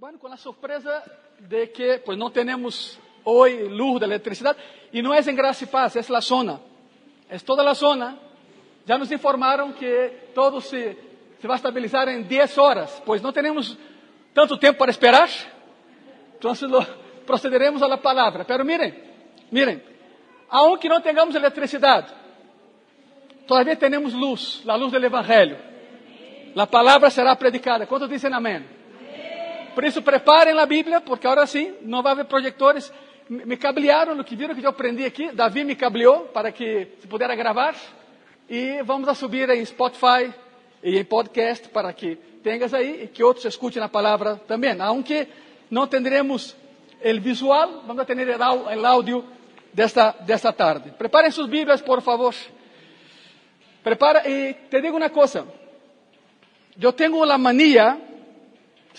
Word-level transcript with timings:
Bueno, 0.00 0.16
con 0.20 0.30
la 0.30 0.36
sorpresa 0.36 1.02
de 1.40 1.72
que 1.72 1.98
pues 1.98 2.16
no 2.16 2.30
tenemos 2.30 3.00
hoy 3.24 3.68
luz 3.68 3.98
de 3.98 4.06
electricidad 4.06 4.56
y 4.92 5.02
no 5.02 5.12
es 5.12 5.26
en 5.26 5.34
Gracia 5.34 5.64
y 5.64 5.68
Paz, 5.68 5.96
es 5.96 6.08
la 6.08 6.20
zona, 6.20 6.60
es 7.28 7.42
toda 7.42 7.64
la 7.64 7.74
zona. 7.74 8.16
Ya 8.86 8.96
nos 8.96 9.10
informaron 9.10 9.72
que 9.72 10.30
todo 10.32 10.60
se, 10.60 10.96
se 11.40 11.48
va 11.48 11.54
a 11.54 11.56
estabilizar 11.56 12.08
en 12.10 12.28
10 12.28 12.58
horas, 12.58 13.02
pues 13.04 13.20
no 13.20 13.32
tenemos 13.32 13.76
tanto 14.32 14.56
tiempo 14.56 14.78
para 14.78 14.92
esperar, 14.92 15.28
lo, 16.40 16.86
procederemos 17.26 17.82
a 17.82 17.88
la 17.88 18.00
palabra. 18.00 18.44
Pero 18.46 18.64
miren, 18.64 19.02
miren, 19.50 19.82
aunque 20.48 20.88
no 20.88 21.02
tengamos 21.02 21.34
electricidad, 21.34 22.06
todavía 23.48 23.76
tenemos 23.76 24.12
luz, 24.12 24.62
la 24.64 24.76
luz 24.76 24.92
del 24.92 25.02
Evangelio. 25.02 25.56
La 26.54 26.66
palabra 26.66 27.10
será 27.10 27.36
predicada. 27.36 27.84
¿Cuántos 27.84 28.08
dicen 28.08 28.32
amén? 28.32 28.77
Por 29.74 29.84
isso, 29.84 30.02
preparem 30.02 30.58
a 30.58 30.66
Bíblia, 30.66 31.00
porque 31.00 31.26
agora 31.26 31.46
sim, 31.46 31.74
não 31.82 32.02
vai 32.02 32.12
haver 32.12 32.24
projetores. 32.24 32.92
Me 33.28 33.56
cablearam 33.56 34.14
no 34.14 34.24
que 34.24 34.34
viram 34.34 34.54
que 34.54 34.64
eu 34.64 34.70
aprendi 34.70 35.04
aqui. 35.04 35.30
Davi 35.32 35.64
me 35.64 35.76
cableou 35.76 36.26
para 36.26 36.50
que 36.50 36.88
se 37.00 37.06
pudesse 37.06 37.36
gravar. 37.36 37.74
E 38.48 38.82
vamos 38.82 39.08
a 39.08 39.14
subir 39.14 39.50
em 39.50 39.64
Spotify 39.64 40.32
e 40.82 40.98
em 40.98 41.04
podcast 41.04 41.68
para 41.68 41.92
que 41.92 42.16
tenhas 42.42 42.72
aí 42.72 43.04
e 43.04 43.08
que 43.08 43.22
outros 43.22 43.44
escutem 43.44 43.82
a 43.82 43.88
palavra 43.88 44.36
também. 44.48 44.80
Aunque 44.80 45.28
não 45.70 45.86
teremos 45.86 46.56
o 47.04 47.20
visual, 47.20 47.82
vamos 47.86 48.06
ter 48.06 48.16
o 48.16 48.86
áudio 48.86 49.24
desta, 49.72 50.12
desta 50.20 50.52
tarde. 50.52 50.90
Preparem 50.96 51.30
suas 51.30 51.48
Bíblias, 51.48 51.82
por 51.82 52.00
favor. 52.00 52.34
Prepara 53.82 54.28
e 54.28 54.54
te 54.54 54.80
digo 54.80 54.96
uma 54.96 55.10
coisa. 55.10 55.46
Eu 56.80 56.92
tenho 56.92 57.22
a 57.22 57.38
mania 57.38 58.07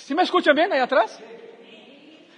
¿Sí 0.03 0.15
me 0.15 0.23
escuchan 0.23 0.55
bien 0.55 0.71
ahí 0.71 0.79
atrás? 0.79 1.19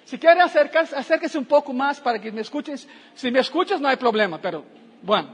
Si 0.05 0.17
quieren 0.17 0.41
acercarse, 0.41 0.95
acérquese 0.95 1.37
un 1.37 1.45
poco 1.45 1.71
más 1.71 2.01
para 2.01 2.19
que 2.19 2.31
me 2.31 2.41
escuchen. 2.41 2.77
Si 3.13 3.31
me 3.31 3.39
escuchas 3.39 3.79
no 3.79 3.87
hay 3.87 3.95
problema, 3.95 4.39
pero 4.41 4.65
bueno, 5.01 5.29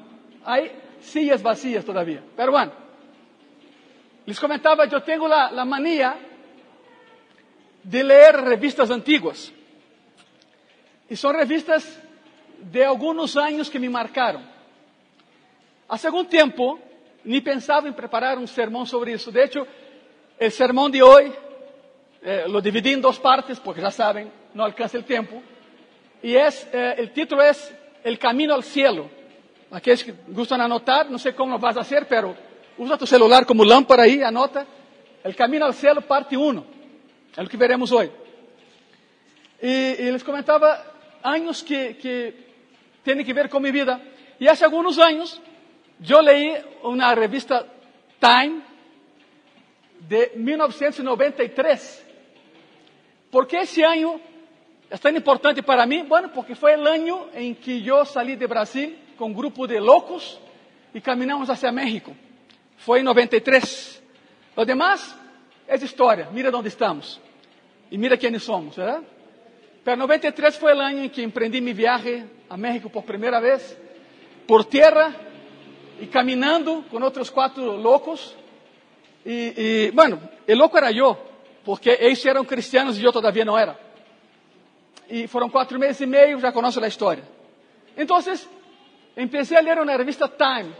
hay 0.46 0.72
sillas 1.02 1.42
vacías 1.42 1.84
todavía. 1.84 2.22
Pero 2.36 2.52
bueno, 2.52 2.72
les 4.26 4.40
comentaba, 4.40 4.86
yo 4.86 5.02
tengo 5.02 5.28
la, 5.28 5.52
la 5.52 5.66
manía 5.66 6.16
de 7.82 8.04
leer 8.04 8.42
revistas 8.42 8.92
antiguas. 8.92 9.52
Y 11.10 11.16
son 11.16 11.36
revistas 11.36 12.00
de 12.60 12.86
algunos 12.86 13.36
años 13.38 13.70
que 13.70 13.80
me 13.80 13.90
marcaron. 13.90 14.44
Hace 15.88 16.08
algún 16.08 16.28
tiempo 16.28 16.80
ni 17.24 17.42
pensaba 17.42 17.88
en 17.88 17.94
preparar 17.94 18.38
un 18.38 18.48
sermón 18.48 18.86
sobre 18.86 19.14
eso. 19.14 19.32
De 19.32 19.44
hecho, 19.44 19.66
el 20.38 20.52
sermón 20.52 20.92
de 20.92 21.02
hoy 21.02 21.34
eh, 22.22 22.46
lo 22.48 22.62
dividí 22.62 22.94
en 22.94 23.02
dos 23.02 23.20
partes 23.20 23.60
porque 23.60 23.82
ya 23.82 23.92
saben, 23.92 24.32
no 24.54 24.64
alcanza 24.64 24.98
el 24.98 25.04
tiempo. 25.04 25.42
Y 26.22 26.36
es, 26.36 26.68
eh, 26.74 26.96
el 26.98 27.12
título 27.12 27.44
es 27.44 27.74
El 28.04 28.18
camino 28.18 28.54
al 28.54 28.64
cielo. 28.64 29.10
Aquellos 29.72 30.04
que 30.04 30.14
gustan 30.28 30.62
anotar, 30.62 31.10
no 31.12 31.20
sé 31.20 31.36
cómo 31.36 31.54
lo 31.54 31.60
vas 31.60 31.78
a 31.78 31.82
hacer, 31.82 32.08
pero 32.08 32.36
usa 32.78 32.98
tu 32.98 33.06
celular 33.06 33.46
como 33.46 33.64
lámpara 33.64 34.04
ahí, 34.04 34.24
anota. 34.24 34.66
El 35.24 35.36
camino 35.36 35.66
al 35.66 35.74
cielo, 35.74 36.02
parte 36.02 36.38
1. 36.38 36.66
Es 37.32 37.38
lo 37.38 37.50
que 37.50 37.58
veremos 37.58 37.92
hoy. 37.92 38.10
Y, 39.62 39.68
y 39.68 40.12
les 40.12 40.24
comentaba 40.24 40.84
años 41.22 41.64
que, 41.64 41.98
que 41.98 42.48
tienen 43.04 43.26
que 43.26 43.34
ver 43.34 43.50
con 43.50 43.62
mi 43.62 43.72
vida. 43.72 44.02
Y 44.40 44.48
hace 44.48 44.66
algunos 44.66 44.98
años 45.00 45.42
yo 46.00 46.22
leí 46.22 46.54
una 46.84 47.14
revista 47.16 47.66
Time 48.20 48.62
de 50.08 50.32
1993 50.36 52.07
¿Por 53.38 53.48
qué 53.48 53.62
ese 53.62 53.86
año 53.86 54.20
es 54.90 55.00
tan 55.00 55.16
importante 55.16 55.62
para 55.62 55.86
mí? 55.86 56.02
Bueno, 56.02 56.32
porque 56.34 56.56
fue 56.56 56.74
el 56.74 56.88
año 56.88 57.28
en 57.36 57.54
que 57.54 57.84
yo 57.84 58.04
salí 58.04 58.36
de 58.36 58.48
Brasil 58.48 58.98
con 59.16 59.30
un 59.30 59.38
grupo 59.38 59.68
de 59.68 59.80
locos 59.80 60.40
y 60.92 61.00
caminamos 61.00 61.48
hacia 61.48 61.72
México. 61.72 62.14
Fue 62.78 62.98
en 62.98 63.06
93. 63.06 64.02
Lo 64.56 64.66
demás 64.66 65.16
es 65.68 65.84
historia. 65.84 66.30
Mira 66.34 66.50
dónde 66.50 66.70
estamos. 66.70 67.22
Y 67.92 68.00
mira 68.00 68.18
quiénes 68.18 68.42
somos, 68.42 68.76
¿verdad? 68.76 69.04
Pero 69.84 69.98
93 69.98 70.58
fue 70.58 70.72
el 70.72 70.82
año 70.82 71.04
en 71.04 71.12
que 71.12 71.22
emprendí 71.22 71.62
mi 71.62 71.74
viaje 71.74 72.26
a 72.50 72.58
México 72.58 72.90
por 72.90 73.06
primera 73.06 73.40
vez, 73.40 73.80
por 74.48 74.66
tierra 74.66 75.14
y 76.02 76.08
caminando 76.08 76.86
con 76.90 77.04
otros 77.04 77.30
cuatro 77.30 77.78
locos. 77.78 78.36
Y, 79.24 79.62
y 79.62 79.92
bueno, 79.92 80.20
el 80.48 80.58
loco 80.58 80.80
era 80.80 80.90
yo, 80.90 81.27
porque 81.68 81.90
eles 82.00 82.26
eram 82.26 82.46
cristianos 82.46 82.98
e 82.98 83.04
eu 83.04 83.12
todavia 83.12 83.44
não 83.44 83.58
era. 83.58 83.78
E 85.10 85.28
foram 85.28 85.50
quatro 85.50 85.78
meses 85.78 86.00
e 86.00 86.06
meio, 86.06 86.40
já 86.40 86.50
conheço 86.50 86.82
a 86.82 86.88
história. 86.88 87.26
Então, 87.98 88.18
empecé 89.18 89.58
a 89.58 89.60
ler 89.60 89.78
uma 89.78 89.98
revista 89.98 90.30
Time, 90.30 90.74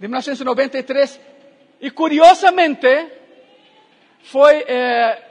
de 0.00 0.08
1993, 0.08 1.20
e 1.78 1.90
curiosamente, 1.90 2.88
foi 4.22 4.64
eh, 4.66 5.22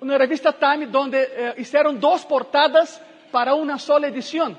uma 0.00 0.18
revista 0.18 0.52
Time 0.52 0.88
onde 0.92 1.18
eh, 1.18 1.54
fizeram 1.54 1.94
duas 1.94 2.24
portadas 2.24 3.00
para 3.30 3.54
uma 3.54 3.78
sola 3.78 4.08
edição. 4.08 4.58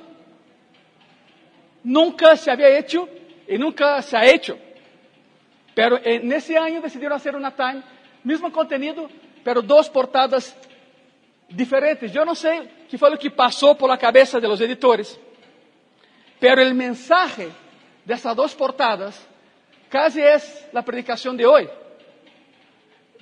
Nunca 1.84 2.38
se 2.38 2.50
havia 2.50 2.70
hecho 2.70 3.06
e 3.46 3.58
nunca 3.58 4.02
se 4.02 4.16
ha 4.16 4.26
hecho. 4.26 4.58
Pero 5.76 6.00
eh, 6.06 6.20
nesse 6.20 6.56
ano 6.56 6.82
decidiram 6.82 7.20
fazer 7.20 7.36
uma 7.36 7.52
Time, 7.52 7.84
mesmo 8.24 8.50
contenido, 8.50 9.10
pero 9.48 9.62
dos 9.62 9.88
portadas 9.88 10.54
diferentes. 11.48 12.14
Eu 12.14 12.26
não 12.26 12.36
sei 12.36 12.68
que 12.90 12.98
foi 12.98 13.14
o 13.14 13.18
que 13.18 13.30
passou 13.30 13.76
por 13.76 13.88
la 13.88 13.98
cabeça 13.98 14.42
de 14.42 14.48
los 14.48 14.60
editores, 14.60 15.18
pero 16.38 16.62
el 16.62 16.74
mensaje 16.74 17.50
de 18.04 18.14
essas 18.14 18.36
duas 18.36 18.54
portadas 18.54 19.26
casi 19.90 20.20
es 20.20 20.68
la 20.74 20.84
predicação 20.84 21.34
de 21.34 21.46
hoy. 21.46 21.70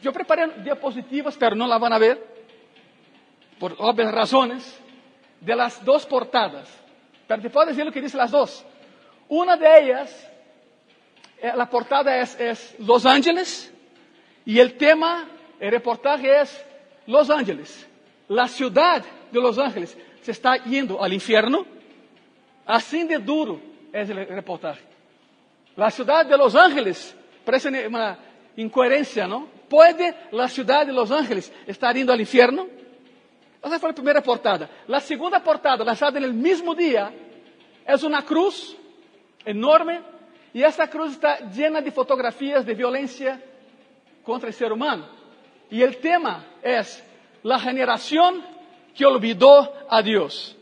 Eu 0.03 0.11
preparei 0.11 0.47
diapositivas, 0.63 1.37
pero 1.37 1.55
não 1.55 1.67
la 1.67 1.77
van 1.77 1.93
a 1.93 1.99
ver, 1.99 2.17
por 3.59 3.75
obvias 3.77 4.11
razones, 4.11 4.63
de 5.39 5.55
las 5.55 5.85
dos 5.85 6.07
portadas. 6.07 6.67
Pero 7.27 7.39
te 7.39 7.51
puedo 7.51 7.67
decir 7.67 7.85
lo 7.85 7.91
que 7.91 8.01
dicen 8.01 8.17
las 8.17 8.31
dos. 8.31 8.65
Una 9.29 9.55
de 9.57 9.79
ellas, 9.79 10.31
eh, 11.37 11.53
la 11.55 11.69
portada 11.69 12.17
es, 12.17 12.35
es 12.39 12.75
Los 12.79 13.05
Ángeles 13.05 13.71
y 14.43 14.57
el 14.57 14.75
tema 14.75 15.29
el 15.59 15.71
reportaje 15.71 16.41
es 16.41 16.65
Los 17.07 17.29
Ángeles. 17.29 17.87
La 18.27 18.47
ciudad 18.47 19.03
de 19.31 19.39
Los 19.39 19.57
Ángeles 19.57 19.97
se 20.21 20.31
está 20.31 20.55
yendo 20.63 21.01
al 21.01 21.13
infierno. 21.13 21.65
Así 22.65 23.03
de 23.03 23.19
duro 23.19 23.59
es 23.93 24.09
el 24.09 24.27
reportaje. 24.27 24.81
La 25.75 25.91
ciudad 25.91 26.25
de 26.25 26.37
Los 26.37 26.55
Ángeles, 26.55 27.15
parece 27.43 27.69
una 27.87 28.17
incoherencia, 28.55 29.27
¿no? 29.27 29.47
¿Puede 29.69 30.15
la 30.31 30.47
ciudad 30.47 30.85
de 30.85 30.93
Los 30.93 31.11
Ángeles 31.11 31.51
estar 31.67 31.95
yendo 31.95 32.13
al 32.13 32.19
infierno? 32.19 32.67
Esa 33.63 33.79
fue 33.79 33.89
la 33.89 33.95
primera 33.95 34.21
portada. 34.21 34.69
La 34.87 34.99
segunda 34.99 35.43
portada, 35.43 35.83
lanzada 35.83 36.17
en 36.17 36.25
el 36.25 36.33
mismo 36.33 36.75
día, 36.75 37.11
es 37.85 38.03
una 38.03 38.23
cruz 38.23 38.77
enorme 39.43 40.01
y 40.53 40.63
esta 40.63 40.87
cruz 40.89 41.13
está 41.13 41.49
llena 41.49 41.81
de 41.81 41.91
fotografías 41.91 42.65
de 42.65 42.73
violencia 42.73 43.41
contra 44.23 44.49
el 44.49 44.55
ser 44.55 44.71
humano. 44.71 45.07
Y 45.75 45.83
el 45.83 45.97
tema 45.97 46.45
es 46.63 47.03
la 47.43 47.59
generación 47.59 48.41
que 48.95 49.05
olvidó 49.05 49.73
a 49.89 50.01
Dios. 50.01 50.55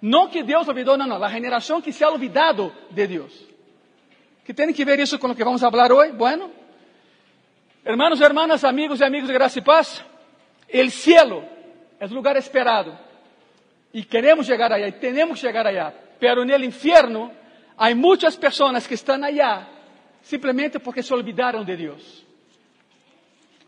No 0.00 0.28
que 0.28 0.42
Dios 0.42 0.66
olvidó, 0.66 0.96
no, 0.96 1.06
no, 1.06 1.16
la 1.16 1.30
generación 1.30 1.80
que 1.80 1.92
se 1.92 2.04
ha 2.04 2.08
olvidado 2.08 2.72
de 2.90 3.06
Dios. 3.06 3.46
¿Qué 4.44 4.52
tiene 4.52 4.74
que 4.74 4.84
ver 4.84 4.98
eso 4.98 5.20
con 5.20 5.30
lo 5.30 5.36
que 5.36 5.44
vamos 5.44 5.62
a 5.62 5.68
hablar 5.68 5.92
hoy? 5.92 6.10
Bueno, 6.10 6.50
hermanos 7.84 8.20
hermanas, 8.20 8.64
amigos 8.64 8.98
y 8.98 9.04
amigos 9.04 9.28
de 9.28 9.34
gracia 9.34 9.60
y 9.60 9.64
paz, 9.64 10.02
el 10.66 10.90
cielo 10.90 11.44
es 12.00 12.10
lugar 12.10 12.36
esperado. 12.36 12.98
Y 13.92 14.02
queremos 14.06 14.48
llegar 14.48 14.72
allá, 14.72 14.88
y 14.88 14.92
tenemos 14.98 15.40
que 15.40 15.46
llegar 15.46 15.68
allá. 15.68 15.94
Pero 16.18 16.42
en 16.42 16.50
el 16.50 16.64
infierno 16.64 17.30
hay 17.76 17.94
muchas 17.94 18.36
personas 18.36 18.88
que 18.88 18.94
están 18.94 19.22
allá 19.22 19.68
simplemente 20.20 20.80
porque 20.80 21.04
se 21.04 21.14
olvidaron 21.14 21.64
de 21.64 21.76
Dios. 21.76 22.25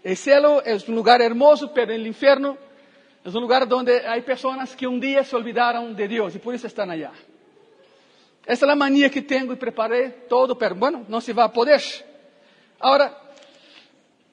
El 0.09 0.17
cielo 0.17 0.63
es 0.65 0.89
un 0.89 0.95
lugar 0.95 1.21
hermoso, 1.21 1.71
pero 1.71 1.93
el 1.93 2.07
infierno 2.07 2.57
es 3.23 3.35
un 3.35 3.43
lugar 3.43 3.69
donde 3.69 4.07
hay 4.07 4.23
personas 4.23 4.75
que 4.75 4.87
un 4.87 4.99
día 4.99 5.23
se 5.23 5.37
olvidaron 5.37 5.95
de 5.95 6.09
Dios 6.09 6.35
y 6.35 6.39
por 6.39 6.55
eso 6.55 6.67
están 6.67 6.91
allá. 6.91 7.13
Esa 8.47 8.65
es 8.65 8.69
la 8.69 8.75
manía 8.75 9.11
que 9.11 9.21
tengo 9.21 9.53
y 9.53 9.57
preparé 9.57 10.25
todo, 10.27 10.57
pero 10.57 10.75
bueno, 10.77 11.05
no 11.09 11.21
se 11.21 11.35
va 11.35 11.45
a 11.45 11.53
poder. 11.53 11.83
Ahora, 12.81 13.19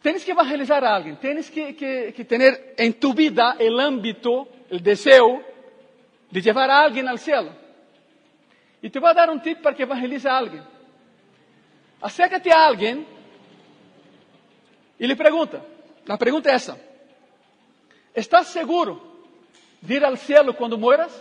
tienes 0.02 0.24
que 0.24 0.32
evangelizar 0.32 0.82
a 0.86 0.96
alguien, 0.96 1.18
tienes 1.18 1.52
que, 1.52 1.76
que, 1.76 2.14
que 2.16 2.24
tener 2.24 2.74
en 2.78 2.94
tu 2.94 3.14
vida 3.14 3.58
el 3.60 3.78
ámbito, 3.78 4.48
el 4.70 4.82
deseo 4.82 5.44
de 6.32 6.42
llevar 6.42 6.72
a 6.72 6.84
alguien 6.84 7.06
al 7.10 7.20
cielo. 7.20 7.52
Y 8.82 8.90
te 8.90 8.98
voy 8.98 9.10
a 9.10 9.14
dar 9.14 9.30
un 9.30 9.42
tip 9.42 9.62
para 9.62 9.76
que 9.76 9.84
evangelice 9.84 10.30
a 10.30 10.38
alguien. 10.38 10.64
Acércate 12.00 12.50
a 12.50 12.66
alguien 12.66 13.15
e 15.00 15.08
lhe 15.08 15.16
pergunta: 15.16 15.62
a 16.08 16.18
pergunta 16.18 16.50
é 16.50 16.56
essa. 16.56 16.78
¿Estás 18.14 18.48
seguro 18.48 19.02
de 19.82 19.96
ir 19.96 20.06
al 20.06 20.18
cielo 20.18 20.56
cuando 20.56 20.78
mueras? 20.78 21.12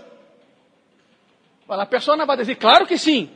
La 1.67 1.89
persona 1.89 2.25
va 2.25 2.35
a 2.35 2.37
decir, 2.37 2.59
claro 2.59 2.87
que 2.87 2.99
sí. 2.99 3.31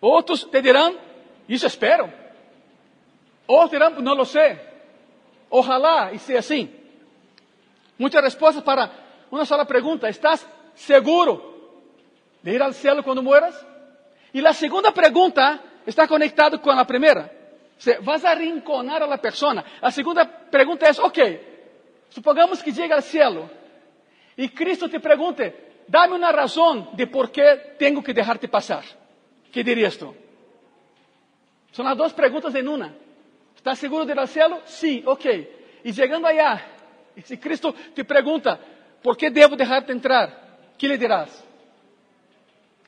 Otros 0.00 0.50
te 0.50 0.60
dirán, 0.60 0.94
eso 1.48 1.66
espero. 1.66 2.12
Otros 3.46 3.70
dirán, 3.70 4.02
no 4.02 4.14
lo 4.14 4.24
sé. 4.24 4.60
Ojalá 5.48 6.12
y 6.12 6.18
sea 6.18 6.40
así. 6.40 6.70
Muchas 7.96 8.22
respuestas 8.22 8.62
para 8.62 8.90
una 9.30 9.44
sola 9.44 9.64
pregunta. 9.64 10.08
¿Estás 10.08 10.46
seguro 10.74 11.80
de 12.42 12.54
ir 12.54 12.62
al 12.62 12.74
cielo 12.74 13.02
cuando 13.02 13.22
mueras? 13.22 13.66
Y 14.32 14.40
la 14.40 14.52
segunda 14.52 14.92
pregunta 14.92 15.60
está 15.86 16.06
conectada 16.06 16.60
con 16.60 16.76
la 16.76 16.86
primera. 16.86 17.30
Vas 18.02 18.24
a 18.24 18.34
rinconar 18.34 19.02
a 19.02 19.06
la 19.06 19.18
persona. 19.18 19.64
Segunda 19.90 20.24
pregunta 20.50 20.88
es, 20.88 20.98
ok, 20.98 21.18
supongamos 22.08 22.62
que 22.62 22.72
llega 22.72 22.96
al 22.96 23.02
cielo 23.02 23.50
y 24.36 24.48
Cristo 24.50 24.88
te 24.88 25.00
pregunte, 25.00 25.82
dame 25.86 26.14
una 26.14 26.32
razón 26.32 26.90
de 26.92 27.06
por 27.06 27.30
qué 27.30 27.74
tengo 27.78 28.02
que 28.02 28.14
dejarte 28.14 28.48
pasar. 28.48 28.84
¿Qué 29.52 29.64
dirías 29.64 29.98
tú? 29.98 30.14
Son 31.72 31.84
las 31.84 31.96
dos 31.96 32.12
preguntas 32.12 32.54
en 32.54 32.68
una. 32.68 32.94
¿Estás 33.56 33.78
seguro 33.78 34.04
de 34.04 34.12
ir 34.12 34.18
al 34.18 34.28
cielo? 34.28 34.60
Sí, 34.64 35.02
ok. 35.04 35.24
Y 35.84 35.92
llegando 35.92 36.28
allá, 36.28 36.66
si 37.24 37.38
Cristo 37.38 37.74
te 37.94 38.04
pregunta, 38.04 38.58
¿por 39.02 39.16
qué 39.16 39.30
debo 39.30 39.56
dejarte 39.56 39.92
entrar? 39.92 40.58
¿Qué 40.78 40.88
le 40.88 40.96
dirás? 40.96 41.44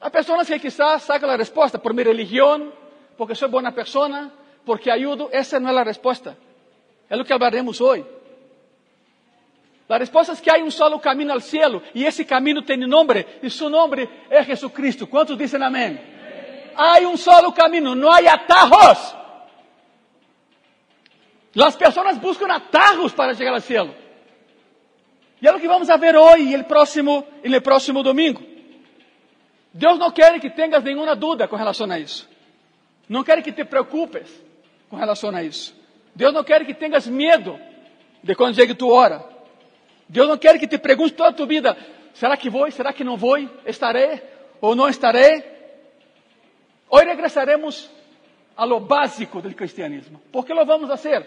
Hay 0.00 0.10
personas 0.10 0.48
que 0.48 0.58
quizás 0.58 1.02
sacan 1.02 1.28
la 1.28 1.36
respuesta 1.36 1.80
por 1.80 1.94
mi 1.94 2.02
religión, 2.02 2.72
porque 3.16 3.34
soy 3.34 3.48
buena 3.48 3.72
persona, 3.72 4.32
porque 4.64 4.90
ayudo. 4.90 5.30
Esa 5.32 5.58
no 5.58 5.68
es 5.68 5.74
la 5.74 5.84
respuesta. 5.84 6.36
Es 7.08 7.18
lo 7.18 7.24
que 7.24 7.32
hablaremos 7.32 7.80
hoy. 7.80 8.04
La 9.88 9.98
respuesta 9.98 10.32
es 10.32 10.40
que 10.40 10.50
hay 10.50 10.62
un 10.62 10.72
solo 10.72 11.00
camino 11.00 11.32
al 11.32 11.42
cielo 11.42 11.82
y 11.92 12.04
ese 12.04 12.24
camino 12.24 12.64
tiene 12.64 12.86
nombre 12.86 13.38
y 13.42 13.50
su 13.50 13.68
nombre 13.68 14.08
es 14.30 14.46
Jesucristo. 14.46 15.08
¿Cuántos 15.08 15.36
dicen 15.36 15.62
amén? 15.62 16.72
Hay 16.74 17.04
un 17.04 17.18
solo 17.18 17.52
camino, 17.52 17.94
no 17.94 18.10
hay 18.10 18.26
atajos. 18.26 19.14
Las 21.54 21.76
personas 21.76 22.18
buscan 22.20 22.50
atajos 22.50 23.12
para 23.12 23.34
llegar 23.34 23.54
al 23.54 23.62
cielo. 23.62 23.94
Y 25.40 25.46
es 25.46 25.52
lo 25.52 25.58
que 25.58 25.68
vamos 25.68 25.90
a 25.90 25.96
ver 25.98 26.16
hoy 26.16 26.50
y 26.50 26.54
el 26.54 26.64
próximo, 26.64 27.26
en 27.42 27.52
el 27.52 27.62
próximo 27.62 28.02
domingo. 28.02 28.40
Deus 29.74 29.98
não 29.98 30.10
quer 30.10 30.38
que 30.38 30.50
tenhas 30.50 30.84
nenhuma 30.84 31.16
dúvida 31.16 31.48
com 31.48 31.56
relação 31.56 31.90
a 31.90 31.98
isso. 31.98 32.28
Não 33.08 33.24
quer 33.24 33.42
que 33.42 33.52
te 33.52 33.64
preocupes 33.64 34.28
com 34.92 34.98
relação 34.98 35.34
a 35.34 35.42
isso. 35.42 35.74
Deus 36.14 36.34
não 36.34 36.44
quer 36.44 36.66
que 36.66 36.74
tenhas 36.74 37.06
medo 37.06 37.58
de 38.22 38.34
quando 38.34 38.54
chegue 38.54 38.74
tua 38.74 38.92
hora. 38.92 39.24
Deus 40.06 40.28
não 40.28 40.36
quer 40.36 40.58
que 40.58 40.68
te 40.68 40.76
pergunte 40.76 41.14
toda 41.14 41.30
a 41.30 41.32
tua 41.32 41.46
vida: 41.46 41.74
será 42.12 42.36
que 42.36 42.50
vou? 42.50 42.70
Será 42.70 42.92
que 42.92 43.02
não 43.02 43.16
vou? 43.16 43.38
Estarei 43.64 44.22
ou 44.60 44.74
não 44.74 44.90
estarei? 44.90 45.42
Hoje 46.90 47.06
regressaremos 47.06 47.90
a 48.54 48.66
lo 48.66 48.80
básico 48.80 49.40
do 49.40 49.50
cristianismo. 49.54 50.20
¿Por 50.30 50.44
que 50.44 50.52
lo 50.52 50.66
vamos 50.66 50.90
a 50.90 50.94
hacer? 50.94 51.26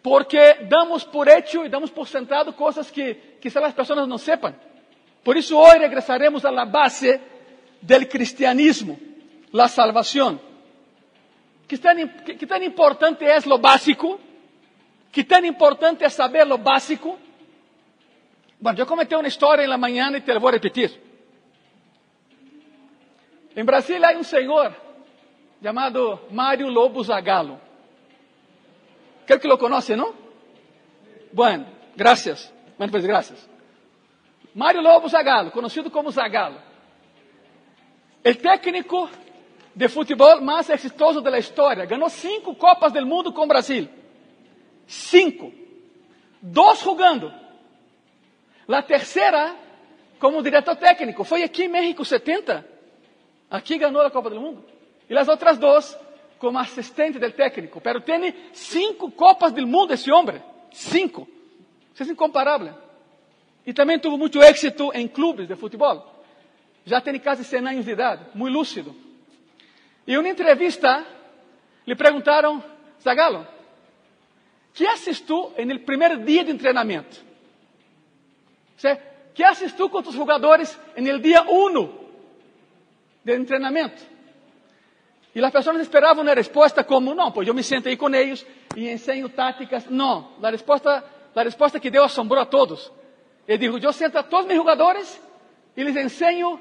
Porque 0.00 0.58
damos 0.68 1.02
por 1.02 1.26
hecho 1.26 1.64
e 1.64 1.68
damos 1.68 1.90
por 1.90 2.06
sentado 2.06 2.52
coisas 2.52 2.92
que 2.92 3.38
quizás 3.40 3.64
as 3.64 3.74
pessoas 3.74 4.06
não 4.06 4.18
sepam. 4.18 4.54
Por 5.24 5.36
isso 5.36 5.58
hoje 5.58 5.78
regressaremos 5.78 6.44
a 6.44 6.52
la 6.52 6.64
base 6.64 7.20
del 7.80 8.06
cristianismo, 8.06 8.96
la 9.50 9.66
salvación. 9.66 10.53
¿Qué 11.74 11.80
tan, 11.80 12.08
qué, 12.24 12.36
qué 12.36 12.46
tan 12.46 12.62
importante 12.62 13.26
es 13.34 13.44
lo 13.46 13.58
básico? 13.58 14.20
¿Qué 15.10 15.24
tan 15.24 15.44
importante 15.44 16.04
es 16.04 16.14
saber 16.14 16.46
lo 16.46 16.56
básico? 16.56 17.18
Bueno, 18.60 18.78
yo 18.78 18.86
comenté 18.86 19.16
una 19.16 19.26
historia 19.26 19.64
en 19.64 19.70
la 19.70 19.76
mañana 19.76 20.18
y 20.18 20.20
te 20.20 20.30
a 20.30 20.38
repetir. 20.38 21.02
En 23.56 23.66
Brasil 23.66 24.00
hay 24.04 24.14
un 24.14 24.22
señor 24.22 24.72
llamado 25.60 26.28
Mario 26.30 26.70
Lobo 26.70 27.02
Zagallo. 27.02 27.58
Creo 29.26 29.40
que 29.40 29.48
lo 29.48 29.58
conoce, 29.58 29.96
¿no? 29.96 30.14
Bueno, 31.32 31.66
gracias. 31.96 32.54
Bueno, 32.78 32.92
pues 32.92 33.04
gracias. 33.04 33.48
Mario 34.54 34.80
Lobo 34.80 35.08
Zagallo, 35.08 35.50
conocido 35.50 35.90
como 35.90 36.12
Zagallo. 36.12 36.58
El 38.22 38.38
técnico 38.38 39.10
de 39.74 39.88
futebol 39.88 40.40
mais 40.40 40.68
exitoso 40.70 41.20
da 41.20 41.38
história. 41.38 41.84
Ganhou 41.84 42.08
cinco 42.08 42.54
Copas 42.54 42.92
do 42.92 43.04
Mundo 43.04 43.32
com 43.32 43.42
o 43.42 43.46
Brasil. 43.46 43.88
Cinco. 44.86 45.52
Dos 46.40 46.80
jogando. 46.80 47.32
A 48.68 48.82
terceira, 48.82 49.54
como 50.18 50.42
diretor 50.42 50.76
técnico. 50.76 51.24
Foi 51.24 51.42
aqui 51.42 51.64
em 51.64 51.68
México 51.68 52.04
70. 52.04 52.66
Aqui 53.50 53.78
ganhou 53.78 54.02
a 54.02 54.10
Copa 54.10 54.30
do 54.30 54.40
Mundo. 54.40 54.64
E 55.08 55.16
as 55.16 55.28
outras 55.28 55.58
duas, 55.58 55.98
como 56.38 56.58
assistente 56.58 57.18
do 57.18 57.30
técnico. 57.30 57.80
Pero 57.80 58.00
tem 58.00 58.34
cinco 58.52 59.10
Copas 59.10 59.52
do 59.52 59.66
Mundo 59.66 59.92
esse 59.92 60.10
homem. 60.10 60.42
Cinco. 60.72 61.28
Isso 61.92 62.02
é 62.02 62.06
incomparável. 62.06 62.74
E 63.66 63.72
também 63.72 63.98
teve 63.98 64.16
muito 64.16 64.42
êxito 64.42 64.90
em 64.94 65.08
clubes 65.08 65.48
de 65.48 65.56
futebol 65.56 66.14
já 66.84 67.00
tem 67.00 67.18
quase 67.18 67.44
100 67.44 67.68
anos 67.68 67.84
de 67.84 67.92
idade, 67.92 68.24
muito 68.34 68.56
lúcido. 68.56 68.94
E 70.06 70.18
uma 70.18 70.28
entrevista, 70.28 71.04
lhe 71.86 71.94
perguntaram, 71.94 72.62
Zagalo, 73.02 73.46
que 74.72 74.86
tu 75.20 75.52
no 75.56 75.78
primeiro 75.80 76.24
dia 76.24 76.44
de 76.44 76.54
treinamento? 76.54 77.22
Que 79.34 79.42
haces 79.42 79.72
tu 79.72 79.88
com 79.88 79.98
os 79.98 80.14
jogadores 80.14 80.78
no 80.96 81.18
dia 81.18 81.42
1 81.42 81.70
de? 83.24 84.14
E 85.34 85.44
as 85.44 85.50
pessoas 85.50 85.80
esperavam 85.80 86.22
uma 86.22 86.34
resposta 86.34 86.84
como, 86.84 87.14
não, 87.14 87.32
pois 87.32 87.48
eu 87.48 87.54
me 87.54 87.62
sento 87.62 87.88
aí 87.88 87.96
com 87.96 88.08
eles 88.14 88.46
e 88.76 88.88
ensino 88.88 89.28
táticas. 89.28 89.86
Não, 89.86 90.30
a 90.42 90.50
resposta, 90.50 91.04
a 91.34 91.42
resposta 91.42 91.80
que 91.80 91.90
deu 91.90 92.04
assombrou 92.04 92.40
a 92.40 92.46
todos. 92.46 92.92
Ele 93.48 93.68
disse, 93.68 93.84
eu 93.84 93.92
sento 93.92 94.16
a 94.16 94.22
todos 94.22 94.46
meus 94.46 94.58
jogadores 94.58 95.20
e 95.76 95.82
lhes 95.82 95.96
ensino 95.96 96.60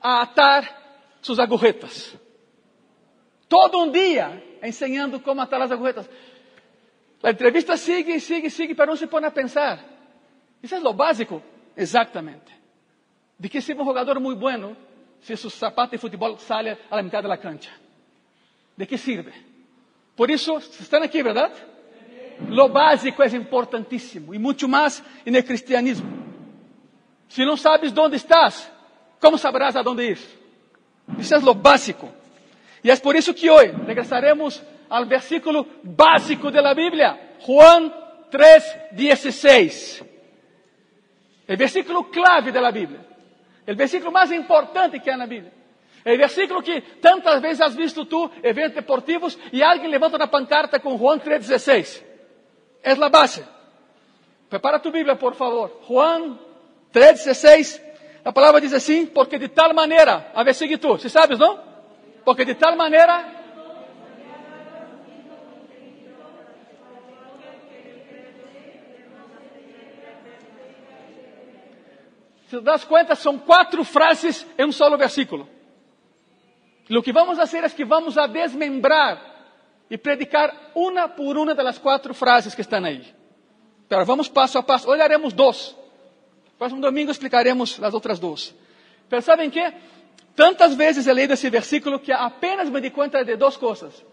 a 0.00 0.22
atar 0.22 0.81
suas 1.22 1.38
agujetas. 1.38 2.14
Todo 3.48 3.78
um 3.78 3.90
dia 3.90 4.42
ensinando 4.62 5.20
como 5.20 5.40
atar 5.40 5.62
as 5.62 5.72
agujetas. 5.72 6.10
A 7.22 7.30
entrevista 7.30 7.76
sigue, 7.76 8.20
sigue, 8.20 8.50
sigue, 8.50 8.74
pero 8.74 8.90
não 8.90 8.96
se 8.96 9.06
põe 9.06 9.24
a 9.24 9.30
pensar. 9.30 9.82
Isso 10.62 10.74
é 10.74 10.78
o 10.78 10.92
básico. 10.92 11.42
Exatamente. 11.74 12.52
De 13.38 13.48
que 13.48 13.62
ser 13.62 13.80
um 13.80 13.84
jogador 13.84 14.20
muito 14.20 14.38
bueno 14.38 14.76
se 15.22 15.36
seu 15.36 15.48
sapato 15.48 15.92
de 15.92 15.98
futebol 15.98 16.36
sale 16.38 16.76
a 16.90 16.96
la 16.96 17.02
mitad 17.02 17.22
de 17.22 17.28
la 17.28 17.38
cancha? 17.38 17.70
¿De 18.76 18.86
que 18.86 18.98
sirve? 18.98 19.32
Por 20.14 20.30
isso, 20.30 20.58
estão 20.58 21.02
aqui, 21.02 21.22
verdade? 21.22 21.54
Lo 22.48 22.68
básico 22.68 23.22
é 23.22 23.28
importantíssimo 23.28 24.34
e 24.34 24.38
muito 24.38 24.68
mais 24.68 25.02
no 25.24 25.42
cristianismo. 25.42 26.22
Se 27.28 27.44
não 27.44 27.56
sabes 27.56 27.96
onde 27.96 28.16
estás, 28.16 28.70
¿Cómo 29.22 29.38
sabrás 29.38 29.76
a 29.76 29.82
dónde 29.82 30.04
ir? 30.04 30.41
Isso 31.18 31.34
é 31.34 31.38
o 31.38 31.54
básico. 31.54 32.10
E 32.84 32.90
é 32.90 32.96
por 32.96 33.14
isso 33.14 33.32
que 33.32 33.50
hoje 33.50 33.72
regresaremos 33.86 34.62
ao 34.88 35.06
versículo 35.06 35.66
básico 35.82 36.50
da 36.50 36.74
Bíblia, 36.74 37.18
Juan 37.46 37.90
3:16. 38.30 40.02
O 41.48 41.56
versículo 41.56 42.04
clave 42.04 42.50
da 42.50 42.70
Bíblia. 42.70 43.00
O 43.66 43.74
versículo 43.74 44.12
mais 44.12 44.32
importante 44.32 44.98
que 44.98 45.10
há 45.10 45.16
na 45.16 45.26
Bíblia. 45.26 45.52
O 46.04 46.16
versículo 46.16 46.62
que 46.62 46.80
tantas 47.00 47.40
vezes 47.40 47.60
has 47.60 47.74
visto 47.74 48.04
tu, 48.04 48.30
eventos 48.42 48.74
deportivos, 48.74 49.38
e 49.52 49.62
alguém 49.62 49.88
levanta 49.88 50.16
uma 50.16 50.26
pancarta 50.26 50.80
com 50.80 50.98
Juan 50.98 51.18
3:16. 51.18 52.02
É 52.82 52.92
a 52.92 53.08
base. 53.08 53.44
Prepara 54.50 54.80
tu 54.80 54.90
Bíblia, 54.90 55.14
por 55.14 55.34
favor. 55.34 55.80
Juan 55.88 56.38
3:16. 56.92 57.80
A 58.24 58.32
palavra 58.32 58.60
diz 58.60 58.72
assim, 58.72 59.06
porque 59.06 59.38
de 59.38 59.48
tal 59.48 59.74
maneira, 59.74 60.30
a 60.34 60.42
ver, 60.44 60.54
sigue 60.54 60.78
tu, 60.78 60.96
se 60.98 61.10
sabes, 61.10 61.38
não? 61.38 61.58
Porque 62.24 62.44
de 62.44 62.54
tal 62.54 62.76
maneira 62.76 63.42
Se 72.52 72.60
das 72.60 72.84
conta, 72.84 73.14
são 73.14 73.38
quatro 73.38 73.82
frases 73.82 74.46
em 74.58 74.66
um 74.66 74.72
solo 74.72 74.98
versículo. 74.98 75.48
O 76.90 77.02
que 77.02 77.10
vamos 77.10 77.38
fazer 77.38 77.64
é 77.64 77.68
que 77.70 77.82
vamos 77.82 78.18
a 78.18 78.26
desmembrar 78.26 79.18
e 79.88 79.96
predicar 79.96 80.54
uma 80.74 81.08
por 81.08 81.38
uma 81.38 81.54
das 81.54 81.78
quatro 81.78 82.12
frases 82.12 82.54
que 82.54 82.60
estão 82.60 82.84
aí. 82.84 83.06
Pero 83.88 84.04
vamos 84.04 84.28
passo 84.28 84.58
a 84.58 84.62
passo. 84.62 84.86
Olharemos 84.90 85.32
dois. 85.32 85.74
Próximo 86.62 86.80
domingo 86.80 87.10
explicaremos 87.10 87.82
as 87.82 87.92
outras 87.92 88.20
duas. 88.20 88.54
Sabem 89.20 89.50
que? 89.50 89.60
Tantas 90.36 90.76
vezes 90.76 91.08
he 91.08 91.12
leído 91.12 91.34
esse 91.34 91.50
versículo 91.50 91.98
que 91.98 92.12
apenas 92.12 92.70
me 92.70 92.80
di 92.80 92.92
conta 92.92 93.24
de 93.24 93.34
duas 93.34 93.56
coisas. 93.56 94.06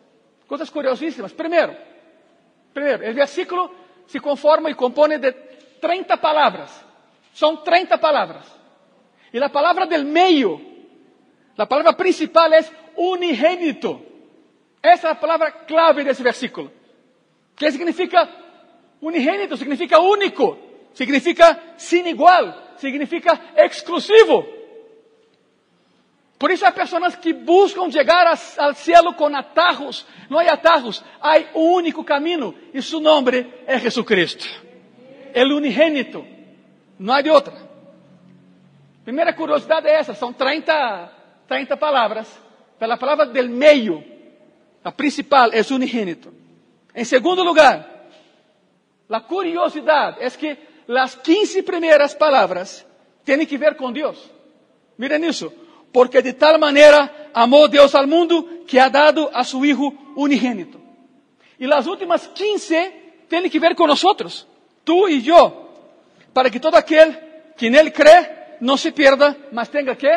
Coisas 0.47 0.67
curiosíssimas. 0.71 1.31
Primeiro, 1.31 1.77
primeiro, 2.73 3.07
o 3.07 3.13
versículo 3.13 3.69
se 4.07 4.19
conforma 4.19 4.71
e 4.71 4.73
compõe 4.73 5.19
de 5.19 5.31
30 5.79 6.17
palavras. 6.17 6.71
São 7.35 7.57
30 7.57 7.99
palavras. 7.99 8.45
E 9.31 9.37
a 9.37 9.49
palavra 9.49 9.85
del 9.85 10.05
meio, 10.05 10.59
a 11.55 11.67
palavra 11.67 11.93
principal 11.93 12.51
é 12.51 12.65
unigênito. 12.97 14.01
Essa 14.81 15.09
é 15.09 15.11
a 15.11 15.15
palavra 15.15 15.51
clave 15.51 16.03
desse 16.03 16.23
versículo. 16.23 16.71
Que 17.55 17.71
significa 17.71 18.27
unigênito, 18.99 19.55
significa 19.55 19.99
único, 19.99 20.68
significa 20.93 21.59
sin 21.77 22.07
igual, 22.07 22.75
significa 22.77 23.39
exclusivo. 23.55 24.45
Por 26.39 26.51
isso 26.51 26.65
há 26.65 26.71
pessoas 26.71 27.17
que 27.17 27.33
buscam 27.33 27.91
chegar 27.91 28.25
ao 28.57 28.73
céu 28.73 29.13
com 29.13 29.35
atajos. 29.35 30.05
Não 30.29 30.39
há 30.39 30.53
atajos, 30.53 31.03
há 31.21 31.37
um 31.53 31.73
único 31.73 32.01
caminho 32.01 32.55
e 32.73 32.81
seu 32.81 33.01
nome 33.01 33.45
é 33.67 33.77
Jesucristo. 33.77 34.47
El 35.33 35.51
unigênito. 35.51 36.25
Não 36.97 37.13
há 37.13 37.21
de 37.21 37.29
outra. 37.29 37.53
Primeira 39.03 39.33
curiosidade 39.33 39.87
é 39.87 39.95
essa, 39.95 40.13
são 40.13 40.31
30, 40.31 41.11
30 41.47 41.75
palavras. 41.75 42.41
Pela 42.77 42.95
palavra 42.95 43.25
del 43.25 43.49
meio, 43.49 44.01
a 44.81 44.91
principal 44.93 45.49
é 45.51 45.61
unigênito. 45.73 46.33
Em 46.95 47.03
segundo 47.03 47.43
lugar, 47.43 47.85
a 49.09 49.19
curiosidade 49.19 50.17
é 50.21 50.29
que 50.29 50.57
as 50.97 51.15
15 51.15 51.61
primeiras 51.63 52.13
palavras 52.13 52.85
têm 53.23 53.45
que 53.45 53.57
ver 53.57 53.75
com 53.75 53.91
Deus. 53.91 54.17
Miren 54.97 55.25
isso. 55.25 55.51
Porque 55.91 56.21
de 56.21 56.33
tal 56.33 56.59
maneira 56.59 57.29
amou 57.33 57.67
Deus 57.67 57.95
ao 57.95 58.05
mundo 58.05 58.63
que 58.67 58.77
ha 58.79 58.89
dado 58.89 59.29
a 59.33 59.43
su 59.43 59.65
Hijo 59.65 59.93
unigênito. 60.15 60.79
E 61.59 61.71
as 61.71 61.87
últimas 61.87 62.27
15 62.27 62.93
têm 63.27 63.49
que 63.49 63.59
ver 63.59 63.75
com 63.75 63.85
nós, 63.85 64.01
tú 64.85 65.09
e 65.09 65.27
eu, 65.27 65.69
para 66.33 66.49
que 66.49 66.59
todo 66.59 66.75
aquele 66.75 67.13
que 67.57 67.69
nele 67.69 67.91
crê 67.91 68.29
não 68.61 68.77
se 68.77 68.91
pierda, 68.91 69.35
mas 69.51 69.67
tenha 69.67 69.95
que 69.95 70.07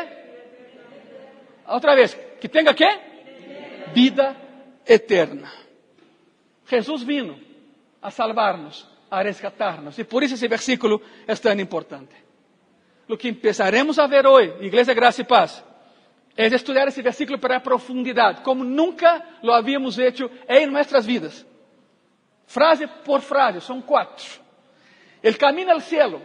outra 1.66 1.94
vez, 1.94 2.16
que 2.40 2.48
tenha 2.48 2.72
que 2.74 2.86
vida 3.92 4.36
eterna. 4.86 5.50
Jesus 6.66 7.02
vino 7.02 7.38
a 8.00 8.10
salvar-nos, 8.10 8.86
a 9.12 9.20
resgatar-nos, 9.20 9.98
e 9.98 10.04
por 10.04 10.22
isso 10.22 10.32
esse 10.32 10.48
versículo 10.48 11.02
é 11.26 11.34
tão 11.34 11.52
importante. 11.60 12.14
Lo 13.06 13.18
que 13.18 13.28
empezaremos 13.28 13.98
a 13.98 14.06
ver 14.06 14.26
hoje, 14.26 14.54
Igreja 14.64 14.94
Graça 14.94 15.20
e 15.20 15.24
Paz, 15.24 15.62
é 16.34 16.46
estudar 16.46 16.88
esse 16.88 17.02
versículo 17.02 17.38
para 17.38 17.60
profundidade, 17.60 18.40
como 18.40 18.64
nunca 18.64 19.22
lo 19.42 19.52
havíamos 19.52 19.98
hecho 19.98 20.30
em 20.48 20.66
nossas 20.66 21.04
vidas. 21.04 21.44
Frase 22.46 22.86
por 23.04 23.20
frase, 23.20 23.60
são 23.60 23.82
quatro. 23.82 24.40
El 25.22 25.36
camino 25.36 25.72
al 25.72 25.82
cielo 25.82 26.22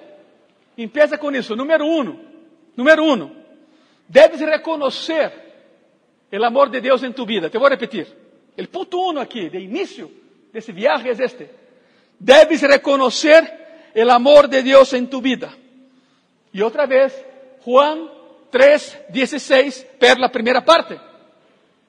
empieza 0.77 1.17
com 1.17 1.29
isso. 1.31 1.57
Número 1.57 1.85
um, 1.85 2.17
número 2.77 3.03
um, 3.03 3.35
debes 4.07 4.39
reconhecer 4.39 5.33
o 6.31 6.45
amor 6.45 6.69
de 6.69 6.79
Deus 6.79 7.03
em 7.03 7.11
tu 7.11 7.25
vida. 7.25 7.49
Te 7.49 7.57
vou 7.57 7.67
repetir. 7.67 8.07
O 8.57 8.67
ponto 8.69 9.11
um 9.11 9.19
aqui, 9.19 9.49
de 9.49 9.59
início 9.59 10.09
desse 10.53 10.71
viaje, 10.71 11.09
é 11.09 11.11
este. 11.11 11.66
Debes 12.19 12.61
reconhecer 12.61 13.91
o 13.95 14.11
amor 14.11 14.47
de 14.47 14.61
Deus 14.61 14.93
em 14.93 15.05
tu 15.05 15.21
vida. 15.21 15.49
E 16.53 16.63
outra 16.63 16.85
vez, 16.85 17.13
Juan 17.65 18.09
3, 18.49 19.09
16, 19.09 19.85
per 19.99 20.19
la 20.19 20.29
primeira 20.29 20.61
parte. 20.63 20.99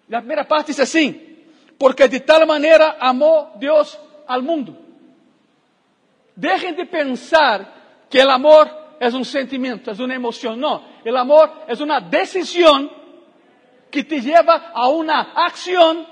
La 0.08 0.20
primeira 0.20 0.44
parte 0.44 0.73
diz 0.73 0.80
assim: 0.80 1.38
Porque 1.78 2.08
de 2.08 2.20
tal 2.20 2.47
maneira 2.47 2.97
amou 3.00 3.52
Deus 3.56 3.99
ao 4.26 4.42
mundo. 4.42 4.76
Dejen 6.37 6.75
de 6.75 6.85
pensar 6.87 8.06
que 8.08 8.23
o 8.23 8.30
amor 8.30 8.68
é 9.00 9.08
um 9.08 9.25
sentimento, 9.25 9.90
é 9.90 9.92
uma 9.94 10.14
emoção. 10.14 10.56
Não, 10.56 10.85
o 11.04 11.16
amor 11.16 11.50
é 11.66 11.75
uma 11.82 12.00
decisão 12.00 12.90
que 13.90 14.04
te 14.04 14.20
leva 14.20 14.70
a 14.75 14.88
uma 14.88 15.47
ação 15.47 16.06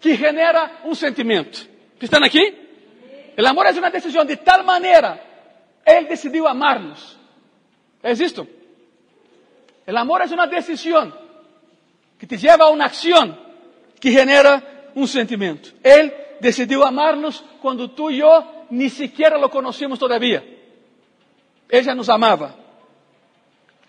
que 0.00 0.14
genera 0.14 0.80
um 0.84 0.94
sentimento. 0.94 1.66
Estão 2.00 2.22
aqui? 2.22 2.63
O 3.36 3.46
amor 3.46 3.66
é 3.66 3.70
uma 3.72 3.90
decisão 3.90 4.24
de 4.24 4.36
tal 4.36 4.62
maneira, 4.64 5.20
Ele 5.84 6.06
decidiu 6.06 6.46
amar-nos. 6.46 7.18
É 8.02 8.12
isto? 8.12 8.46
El 9.86 9.96
amor 9.96 10.22
es 10.22 10.32
una 10.32 10.46
decisión 10.46 11.14
que 12.18 12.26
te 12.26 12.36
lleva 12.36 12.66
a 12.66 12.70
una 12.70 12.86
acción 12.86 13.38
que 14.00 14.10
genera 14.10 14.90
un 14.94 15.08
sentimiento. 15.08 15.70
Él 15.82 16.12
decidió 16.40 16.86
amarnos 16.86 17.44
cuando 17.60 17.90
tú 17.90 18.10
y 18.10 18.18
yo 18.18 18.66
ni 18.70 18.88
siquiera 18.88 19.38
lo 19.38 19.50
conocimos 19.50 19.98
todavía. 19.98 20.44
Ella 21.68 21.94
nos 21.94 22.08
amaba. 22.08 22.54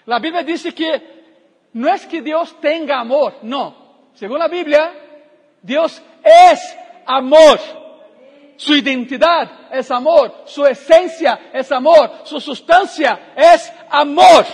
La 0.06 0.20
Biblia 0.20 0.44
dice 0.44 0.74
que 0.74 1.16
no 1.74 1.94
es 1.94 2.06
que 2.06 2.22
Dios 2.22 2.60
tenga 2.62 3.00
amor, 3.00 3.40
no. 3.42 3.76
Según 4.14 4.40
la 4.40 4.48
Biblia, 4.48 4.94
Dios 5.62 6.02
es 6.24 6.78
amor. 7.06 7.60
Su 8.58 8.74
identidad 8.74 9.70
es 9.72 9.92
amor, 9.92 10.44
su 10.46 10.66
esencia 10.66 11.50
es 11.54 11.72
amor, 11.72 12.22
su 12.24 12.40
sustancia 12.40 13.34
es 13.36 13.72
amor. 13.90 14.46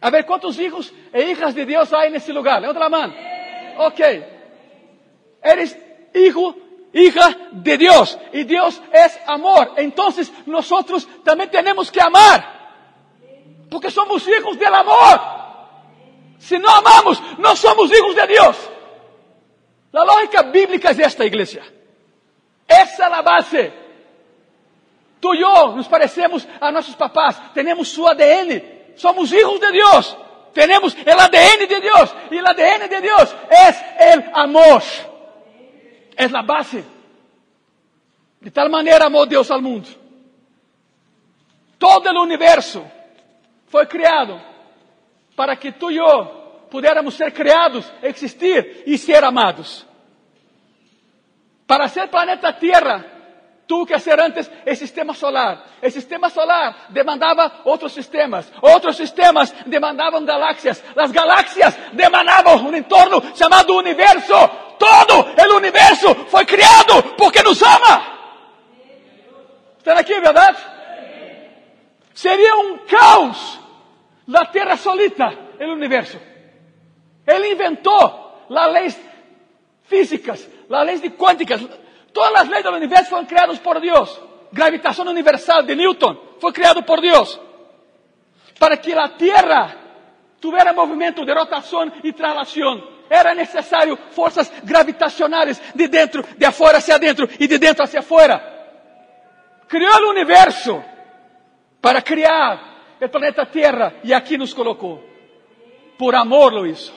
A 0.00 0.10
ver, 0.10 0.24
quantos 0.24 0.58
hijos 0.58 0.92
e 1.12 1.30
hijas 1.30 1.54
de 1.54 1.64
Deus 1.64 1.92
há 1.92 2.08
nesse 2.08 2.32
lugar? 2.32 2.60
Levanta 2.60 2.84
a 2.84 2.88
mão. 2.90 3.12
Ok. 3.78 4.24
Eres 5.42 5.76
hijo, 6.14 6.54
hija 6.92 7.50
de 7.52 7.76
Deus. 7.76 8.18
E 8.32 8.44
Deus 8.44 8.80
é 8.92 9.10
amor. 9.26 9.74
Então, 9.78 10.08
nós 10.46 10.68
também 11.24 11.48
temos 11.48 11.90
que 11.90 12.00
amar. 12.00 12.54
Porque 13.70 13.90
somos 13.90 14.26
hijos 14.28 14.56
del 14.56 14.74
amor. 14.74 15.20
Se 16.38 16.58
não 16.58 16.70
amamos, 16.70 17.20
não 17.38 17.56
somos 17.56 17.90
hijos 17.90 18.14
de 18.14 18.26
Deus. 18.26 18.56
A 19.92 20.04
lógica 20.04 20.42
bíblica 20.42 20.90
é 20.90 21.02
esta, 21.02 21.24
igreja. 21.24 21.62
Essa 22.68 23.04
é 23.04 23.12
a 23.12 23.22
base. 23.22 23.72
Tu 25.20 25.34
e 25.34 25.40
eu 25.40 25.74
nos 25.76 25.88
parecemos 25.88 26.46
a 26.60 26.70
nossos 26.70 26.94
papás, 26.94 27.40
temos 27.54 27.88
su 27.88 28.06
ADN, 28.06 28.96
somos 28.96 29.32
hijos 29.32 29.60
de 29.60 29.72
Dios. 29.72 30.16
Tenemos 30.54 30.96
el 30.96 31.18
ADN 31.18 31.68
de 31.68 31.80
Dios. 31.80 32.14
Y 32.30 32.36
el 32.38 32.46
ADN 32.46 32.88
de 32.88 33.00
Dios 33.00 33.34
es 33.50 33.76
el 33.98 34.30
amor. 34.32 34.82
Es 36.16 36.30
la 36.30 36.42
base. 36.42 36.84
De 38.40 38.50
tal 38.50 38.70
manera 38.70 39.06
amó 39.06 39.26
Dios 39.26 39.50
al 39.50 39.60
mundo. 39.60 39.88
Todo 41.76 42.08
el 42.08 42.16
universo 42.16 42.86
fue 43.66 43.88
creado 43.88 44.40
para 45.34 45.56
que 45.56 45.72
tú 45.72 45.90
y 45.90 45.96
yo 45.96 46.68
pudiéramos 46.70 47.14
ser 47.14 47.34
creados, 47.34 47.92
existir 48.00 48.84
y 48.86 48.96
ser 48.96 49.24
amados. 49.24 49.84
Para 51.66 51.88
ser 51.88 52.10
planeta 52.10 52.58
Tierra, 52.58 53.04
tuvo 53.66 53.86
que 53.86 53.94
hacer 53.94 54.20
antes 54.20 54.50
el 54.64 54.76
sistema 54.76 55.14
solar. 55.14 55.64
El 55.80 55.90
sistema 55.90 56.28
solar 56.28 56.88
demandaba 56.90 57.60
otros 57.64 57.92
sistemas. 57.92 58.50
Otros 58.60 58.96
sistemas 58.96 59.54
demandaban 59.66 60.26
galaxias. 60.26 60.82
Las 60.94 61.12
galaxias 61.12 61.76
demandaban 61.92 62.66
un 62.66 62.74
entorno 62.74 63.22
llamado 63.34 63.78
universo. 63.78 64.50
Todo 64.78 65.28
el 65.36 65.50
universo 65.52 66.14
fue 66.28 66.44
creado 66.44 67.16
porque 67.16 67.42
nos 67.42 67.62
ama. 67.62 68.10
¿Están 69.78 69.98
aquí, 69.98 70.12
verdad? 70.14 70.56
Sería 72.12 72.54
un 72.56 72.78
caos 72.86 73.60
la 74.26 74.50
Tierra 74.50 74.76
solita, 74.76 75.32
el 75.58 75.70
universo. 75.70 76.18
Él 77.26 77.46
inventó 77.46 78.46
las 78.48 78.72
leyes 78.72 79.00
físicas, 79.84 80.48
las 80.68 80.86
leyes 80.86 81.12
cuánticas, 81.16 81.60
Todas 82.14 82.42
as 82.42 82.48
leis 82.48 82.62
do 82.62 82.70
universo 82.70 83.10
foram 83.10 83.26
criadas 83.26 83.58
por 83.58 83.80
Deus. 83.80 84.20
Gravitação 84.52 85.04
universal 85.06 85.64
de 85.64 85.74
Newton 85.74 86.16
foi 86.40 86.52
criado 86.52 86.84
por 86.84 87.00
Deus. 87.00 87.40
Para 88.56 88.76
que 88.76 88.92
a 88.92 89.08
Terra 89.08 89.76
tivesse 90.40 90.72
movimento 90.72 91.24
de 91.24 91.34
rotação 91.34 91.90
e 92.04 92.12
traslação, 92.12 92.88
era 93.10 93.34
necessário 93.34 93.98
forças 94.12 94.50
gravitacionais 94.62 95.60
de 95.74 95.88
dentro, 95.88 96.24
de 96.38 96.46
afuera 96.46 96.78
hacia 96.78 96.98
dentro 96.98 97.28
e 97.40 97.48
de 97.48 97.58
dentro 97.58 97.82
hacia 97.82 97.98
afuera. 97.98 98.40
Criou 99.66 100.04
o 100.04 100.10
universo 100.10 100.82
para 101.80 102.00
criar 102.00 102.96
o 103.02 103.08
planeta 103.08 103.44
Terra 103.44 103.92
e 104.04 104.14
aqui 104.14 104.38
nos 104.38 104.54
colocou. 104.54 105.02
Por 105.98 106.14
amor 106.14 106.52
lo 106.52 106.64
hizo. 106.64 106.94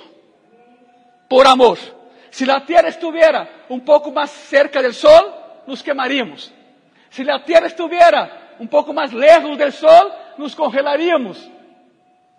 Por 1.27 1.47
amor. 1.47 1.96
Si 2.37 2.45
la 2.45 2.63
Tierra 2.63 2.89
estuviera 2.89 3.65
un 3.67 3.83
poco 3.83 4.11
más 4.11 4.29
cerca 4.29 4.79
del 4.79 4.93
Sol, 4.93 5.33
nos 5.65 5.81
quemaríamos. 5.81 6.53
Si 7.09 7.23
la 7.23 7.43
Tierra 7.43 7.65
estuviera 7.65 8.53
un 8.59 8.67
poco 8.67 8.93
más 8.93 9.11
lejos 9.11 9.57
del 9.57 9.73
Sol, 9.73 10.13
nos 10.37 10.55
congelaríamos. 10.55 11.49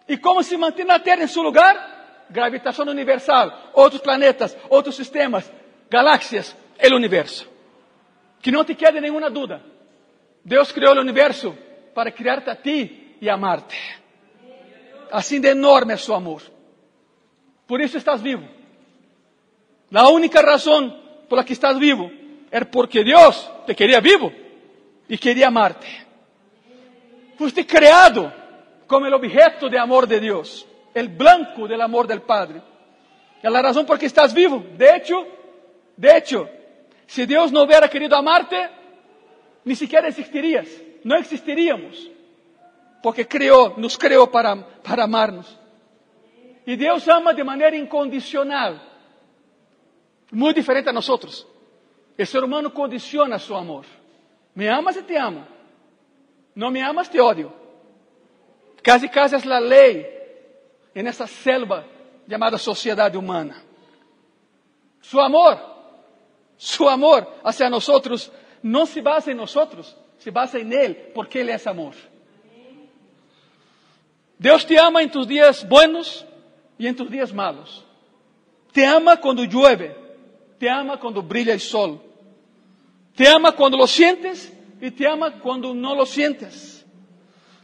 ¿Y 0.07 0.19
cómo 0.19 0.45
se 0.45 0.57
mantiene 0.57 0.93
la 0.93 1.03
Tierra 1.03 1.23
en 1.23 1.29
su 1.29 1.43
lugar? 1.43 2.27
Gravitación 2.29 2.89
universal, 2.89 3.53
otros 3.73 4.01
planetas, 4.01 4.57
otros 4.69 4.95
sistemas, 4.95 5.51
galaxias, 5.91 6.57
el 6.79 6.95
universo. 6.95 7.47
Que 8.41 8.53
no 8.53 8.65
te 8.65 8.77
quede 8.77 9.01
ninguna 9.01 9.29
duda. 9.29 9.61
Deus 10.45 10.73
criou 10.73 10.95
o 10.95 11.01
universo 11.01 11.57
para 11.93 12.13
criar-te 12.13 12.49
a 12.49 12.55
ti 12.55 13.17
e 13.21 13.29
amar-te. 13.29 13.77
Assim 15.11 15.41
de 15.41 15.49
enorme 15.49 15.95
é 15.95 15.97
su 15.97 16.15
amor. 16.15 16.43
Por 17.67 17.81
isso 17.81 17.99
estás 17.99 18.23
vivo. 18.23 18.58
A 19.93 20.09
única 20.11 20.43
razão 20.43 20.91
por 21.29 21.37
la 21.37 21.45
que 21.45 21.53
estás 21.53 21.79
vivo 21.79 22.11
é 22.51 22.65
porque 22.65 23.03
Deus 23.03 23.51
te 23.67 23.75
queria 23.75 24.01
vivo 24.01 24.33
e 25.09 25.17
queria 25.17 25.49
amar-te. 25.49 26.07
Fuiste 27.37 27.65
creado 27.65 28.33
como 28.87 29.07
el 29.07 29.15
objeto 29.15 29.69
de 29.69 29.79
amor 29.79 30.07
de 30.07 30.21
Dios, 30.21 30.67
el 30.95 31.09
blanco 31.09 31.69
del 31.69 31.81
amor 31.81 32.07
del 32.07 32.23
Padre. 32.23 32.61
Es 33.43 33.51
la 33.51 33.63
razón 33.63 33.87
por 33.87 33.99
que 33.99 34.07
estás 34.07 34.35
vivo. 34.35 34.65
De 34.77 34.97
hecho, 34.97 35.27
de 35.97 36.17
hecho, 36.17 36.49
si 37.07 37.25
Dios 37.27 37.53
no 37.53 37.63
hubiera 37.63 37.89
querido 37.89 38.17
amarte, 38.17 38.69
ni 39.65 39.75
siquiera 39.75 40.09
existirías, 40.09 40.69
no 41.05 41.17
existiríamos, 41.17 42.11
porque 43.03 43.27
creó, 43.27 43.75
nos 43.77 43.97
creó 43.97 44.31
para, 44.31 44.57
para 44.83 45.05
amarnos. 45.05 45.59
Y 46.67 46.77
Dios 46.77 47.07
ama 47.09 47.33
de 47.33 47.45
manera 47.45 47.77
incondicional, 47.77 48.81
muy 50.31 50.53
diferente 50.53 50.91
a 50.91 50.93
nosotros. 50.93 51.47
El 52.17 52.27
ser 52.27 52.43
humano 52.43 52.73
condiciona 52.73 53.39
su 53.39 53.55
amor. 53.55 53.85
Me 54.55 54.69
amas 54.69 54.97
y 54.97 55.03
te 55.03 55.19
amo. 55.19 55.47
No 56.55 56.71
me 56.71 56.83
amas, 56.83 57.11
te 57.11 57.21
odio. 57.21 57.53
Casi, 58.83 59.09
casi 59.09 59.37
es 59.37 59.47
la 59.47 59.61
ley 59.61 60.07
en 60.95 61.07
esa 61.07 61.27
selva 61.27 61.85
llamada 62.27 62.59
sociedad 62.59 63.15
humana. 63.15 63.63
Su 65.01 65.21
amor, 65.21 65.59
su 66.57 66.89
amor 66.89 67.37
hacia 67.45 67.71
nosotros 67.71 68.33
no 68.63 68.87
se 68.87 69.01
basa 69.01 69.31
en 69.31 69.37
nosotros, 69.37 69.97
se 70.19 70.31
basa 70.31 70.59
en 70.59 70.73
Él, 70.73 71.13
porque 71.15 71.41
Él 71.41 71.51
es 71.51 71.67
amor. 71.67 71.95
Deus 74.39 74.65
te 74.65 74.79
ama 74.79 75.03
em 75.03 75.11
tus 75.11 75.27
dias 75.27 75.67
buenos 75.69 76.25
e 76.79 76.87
em 76.87 76.95
tus 76.95 77.11
dias 77.11 77.33
malos. 77.33 77.85
Te 78.73 78.87
ama 78.87 79.17
quando 79.17 79.45
llueve, 79.45 79.97
te 80.59 80.69
ama 80.69 80.99
quando 80.99 81.23
brilha 81.23 81.55
o 81.55 81.61
sol. 81.61 82.05
Te 83.15 83.27
ama 83.27 83.53
quando 83.53 83.77
lo 83.77 83.87
sientes 83.87 84.53
e 84.81 84.91
te 84.91 85.07
ama 85.07 85.31
quando 85.31 85.75
não 85.75 85.95
lo 85.95 86.07
sientes. 86.07 86.87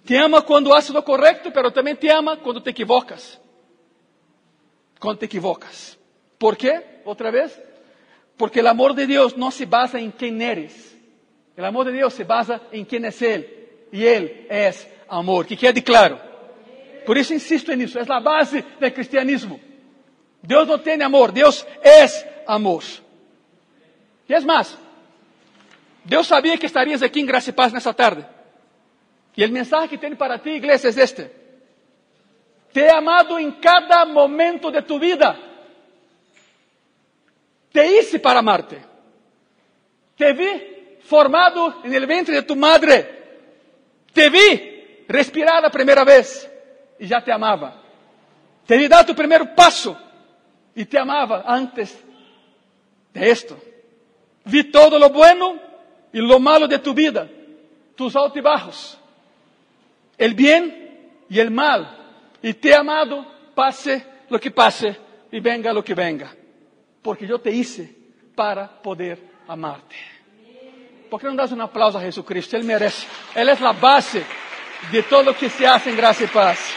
Te 0.05 0.17
ama 0.17 0.43
quando 0.43 0.75
haces 0.75 0.91
lo 0.91 1.03
correcto, 1.03 1.51
pero 1.51 1.71
também 1.71 1.97
te 1.97 2.11
ama 2.11 2.37
quando 2.37 2.61
te 2.61 2.71
equivocas. 2.71 3.41
Quando 5.01 5.19
te 5.19 5.25
equivocas. 5.25 5.99
¿Por 6.39 6.57
quê? 6.57 6.83
Outra 7.05 7.31
vez. 7.31 7.59
Porque 8.37 8.61
o 8.61 8.69
amor 8.69 8.95
de 8.95 9.07
Deus 9.07 9.35
não 9.35 9.51
se 9.51 9.65
basa 9.65 9.99
em 9.99 10.11
quem 10.11 10.43
eres. 10.43 10.95
O 11.57 11.65
amor 11.65 11.87
de 11.87 11.93
Deus 11.93 12.13
se 12.15 12.25
basa 12.25 12.61
em 12.73 12.85
quem 12.85 13.05
é 13.05 13.11
Ele. 13.21 13.49
E 13.93 14.05
Ele 14.05 14.47
é 14.49 14.73
amor. 15.09 15.47
Que 15.47 15.57
quede 15.57 15.81
claro. 15.81 16.19
Por 17.07 17.17
isso 17.17 17.33
insisto 17.33 17.73
nisso. 17.75 17.99
É 17.99 18.05
a 18.07 18.21
base 18.21 18.63
do 18.63 18.91
cristianismo. 18.91 19.61
Deus 20.43 20.67
não 20.67 20.79
tem 20.79 21.01
amor. 21.03 21.33
Deus 21.33 21.65
é 21.81 22.34
amor. 22.47 22.85
E 24.29 24.35
é 24.35 24.41
mais. 24.41 24.77
Deus 26.05 26.27
sabia 26.27 26.59
que 26.59 26.67
estarias 26.67 27.03
aqui 27.03 27.21
em 27.21 27.27
Graça 27.27 27.51
e 27.51 27.53
Paz 27.53 27.73
nessa 27.73 27.95
tarde. 27.95 28.25
E 29.37 29.45
o 29.45 29.51
mensaje 29.51 29.89
que 29.89 29.99
tem 29.99 30.15
para 30.15 30.39
ti, 30.39 30.51
igreja, 30.51 30.89
é 30.89 31.03
este. 31.03 31.31
Te 32.73 32.81
he 32.81 32.91
amado 32.91 33.39
em 33.39 33.51
cada 33.53 34.05
momento 34.05 34.71
de 34.71 34.83
tu 34.83 34.99
vida. 34.99 35.39
Te 37.73 37.85
hice 37.87 38.19
para 38.19 38.41
amarte. 38.41 38.81
Te 40.17 40.33
vi 40.33 40.99
formado 41.01 41.83
en 41.85 41.95
el 41.95 42.07
vientre 42.07 42.35
de 42.35 42.43
tu 42.43 42.55
madre. 42.55 43.23
Te 44.13 44.31
vi 44.31 45.05
respirar 45.09 45.65
a 45.65 45.71
primeira 45.71 46.05
vez 46.05 46.49
e 46.99 47.07
já 47.07 47.21
te 47.21 47.31
amava. 47.31 47.83
Te 48.67 48.77
vi 48.77 48.89
dar 48.89 49.05
tu 49.05 49.15
primeiro 49.15 49.47
passo 49.55 49.97
e 50.75 50.85
te 50.85 50.97
amava 50.97 51.45
antes 51.47 51.97
de 53.15 53.31
esto. 53.31 53.57
Vi 54.45 54.65
todo 54.65 54.99
lo 54.99 55.09
bueno 55.09 55.59
y 56.13 56.19
lo 56.19 56.39
malo 56.39 56.69
de 56.69 56.79
tu 56.79 56.93
vida, 56.93 57.29
tus 57.97 58.15
altibajos, 58.15 58.99
el 60.19 60.35
bien 60.35 61.25
y 61.31 61.39
el 61.39 61.51
mal. 61.51 62.01
Y 62.43 62.53
te 62.53 62.71
he 62.71 62.75
amado, 62.75 63.25
pase 63.55 64.05
lo 64.29 64.39
que 64.39 64.51
pase 64.51 64.97
y 65.33 65.41
venga 65.41 65.73
lo 65.73 65.83
que 65.83 65.95
venga. 65.95 66.35
Porque 67.03 67.25
eu 67.25 67.39
te 67.39 67.51
hice 67.51 67.95
para 68.35 68.67
poder 68.67 69.19
amarte. 69.49 69.97
¿Por 71.09 71.21
que 71.21 71.27
não 71.27 71.37
das 71.37 71.53
um 71.53 71.63
aplauso 71.63 71.97
a 71.97 72.01
Jesucristo? 72.01 72.57
Ele 72.57 72.65
merece. 72.65 73.07
Ele 73.37 73.51
é 73.51 73.55
a 73.55 73.73
base 73.73 74.25
de 74.91 75.03
todo 75.03 75.31
o 75.31 75.35
que 75.35 75.49
se 75.49 75.65
hace 75.65 75.91
em 75.91 75.97
graça 75.97 76.25
e 76.25 76.29
paz. 76.29 76.75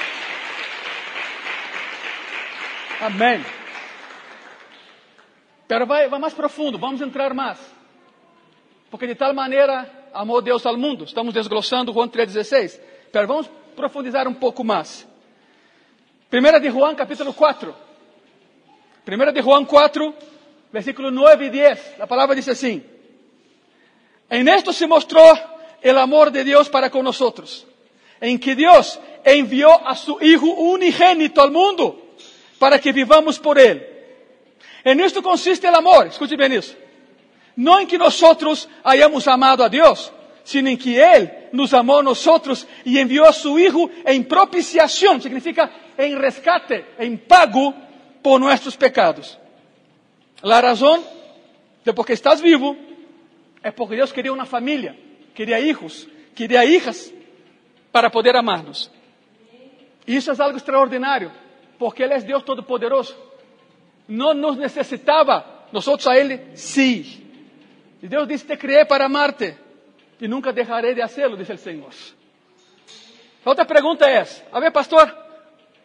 Amém. 3.01 3.56
Pero 5.67 5.85
vai, 5.85 6.07
vai 6.07 6.19
mais 6.19 6.33
profundo, 6.33 6.77
vamos 6.77 7.01
entrar 7.01 7.33
mais. 7.33 7.57
Porque 8.89 9.05
de 9.05 9.15
tal 9.15 9.33
maneira 9.33 9.89
amou 10.13 10.41
Deus 10.41 10.65
ao 10.65 10.77
mundo. 10.77 11.03
Estamos 11.03 11.33
desglossando 11.33 11.91
Juan 11.91 12.09
3,16. 12.09 12.79
Pero 13.11 13.27
vamos 13.27 13.49
profundizar 13.75 14.27
um 14.27 14.33
pouco 14.33 14.63
mais. 14.63 15.07
Primeira 16.29 16.59
de 16.59 16.69
Juan, 16.69 16.95
capítulo 16.95 17.33
4. 17.33 17.75
Primeira 19.03 19.31
de 19.31 19.41
Juan 19.41 19.65
4, 19.65 20.13
versículo 20.71 21.11
9 21.11 21.45
e 21.45 21.49
10. 21.49 22.01
A 22.01 22.07
palavra 22.07 22.35
diz 22.35 22.47
assim: 22.47 22.83
En 24.29 24.47
esto 24.47 24.73
se 24.73 24.87
mostrou 24.87 25.33
el 25.81 25.97
amor 25.97 26.31
de 26.31 26.43
Dios 26.43 26.69
para 26.69 26.89
con 26.89 27.03
nosotros, 27.03 27.65
en 28.19 28.37
que 28.39 28.55
Dios 28.55 28.99
envió 29.23 29.87
a 29.87 29.95
su 29.95 30.17
Hijo 30.21 30.47
unigénito 30.47 31.41
al 31.41 31.51
mundo 31.51 32.13
para 32.59 32.79
que 32.79 32.91
vivamos 32.91 33.39
por 33.39 33.59
Él. 33.59 33.96
En 34.83 34.99
esto 34.99 35.21
consiste 35.21 35.67
el 35.67 35.75
amor, 35.75 36.07
escute 36.07 36.35
bien 36.35 36.53
isso. 36.53 36.75
No 37.55 37.79
en 37.79 37.87
que 37.87 37.97
nosotros 37.97 38.69
hayamos 38.83 39.27
amado 39.27 39.63
a 39.63 39.69
Dios, 39.69 40.11
sino 40.43 40.69
en 40.69 40.77
que 40.77 41.01
Él 41.01 41.49
nos 41.51 41.73
amó 41.73 41.99
a 41.99 42.03
nosotros 42.03 42.67
y 42.85 42.97
envió 42.99 43.27
a 43.27 43.33
su 43.33 43.57
Hijo 43.59 43.89
en 44.05 44.25
propiciación, 44.25 45.21
significa 45.21 45.69
en 45.97 46.17
rescate, 46.17 46.93
en 46.99 47.17
pago 47.19 47.73
por 48.21 48.39
nuestros 48.39 48.77
pecados. 48.77 49.37
La 50.41 50.61
razón 50.61 51.01
de 51.83 51.93
por 51.93 52.05
qué 52.05 52.13
estás 52.13 52.41
vivo 52.41 52.77
é 53.63 53.71
porque 53.71 53.95
Deus 53.95 54.13
queria 54.13 54.31
uma 54.31 54.45
família, 54.45 54.95
queria 55.33 55.59
hijos, 55.59 56.07
queria 56.35 56.63
hijas 56.63 57.11
para 57.91 58.09
poder 58.09 58.35
amarnos. 58.35 58.91
E 60.05 60.15
isso 60.15 60.31
é 60.31 60.35
algo 60.41 60.57
extraordinário, 60.57 61.31
porque 61.77 62.03
Ele 62.03 62.13
é 62.13 62.19
Deus 62.21 62.43
Todo-Poderoso. 62.43 63.26
Não 64.07 64.33
nos 64.33 64.57
necessitava, 64.57 65.45
nós 65.71 66.07
a 66.07 66.17
Ele 66.17 66.55
sim. 66.55 67.23
E 68.01 68.07
Deus 68.07 68.27
disse: 68.27 68.45
Te 68.45 68.55
criei 68.55 68.85
para 68.85 69.05
amarte 69.05 69.57
e 70.19 70.27
nunca 70.27 70.53
deixarei 70.53 70.93
de 70.93 71.01
hacerlo, 71.01 71.37
diz 71.37 71.49
o 71.49 71.57
Senhor. 71.57 71.93
A 73.43 73.49
outra 73.49 73.65
pergunta 73.65 74.09
é: 74.09 74.25
A 74.51 74.59
ver, 74.59 74.71
pastor, 74.71 75.15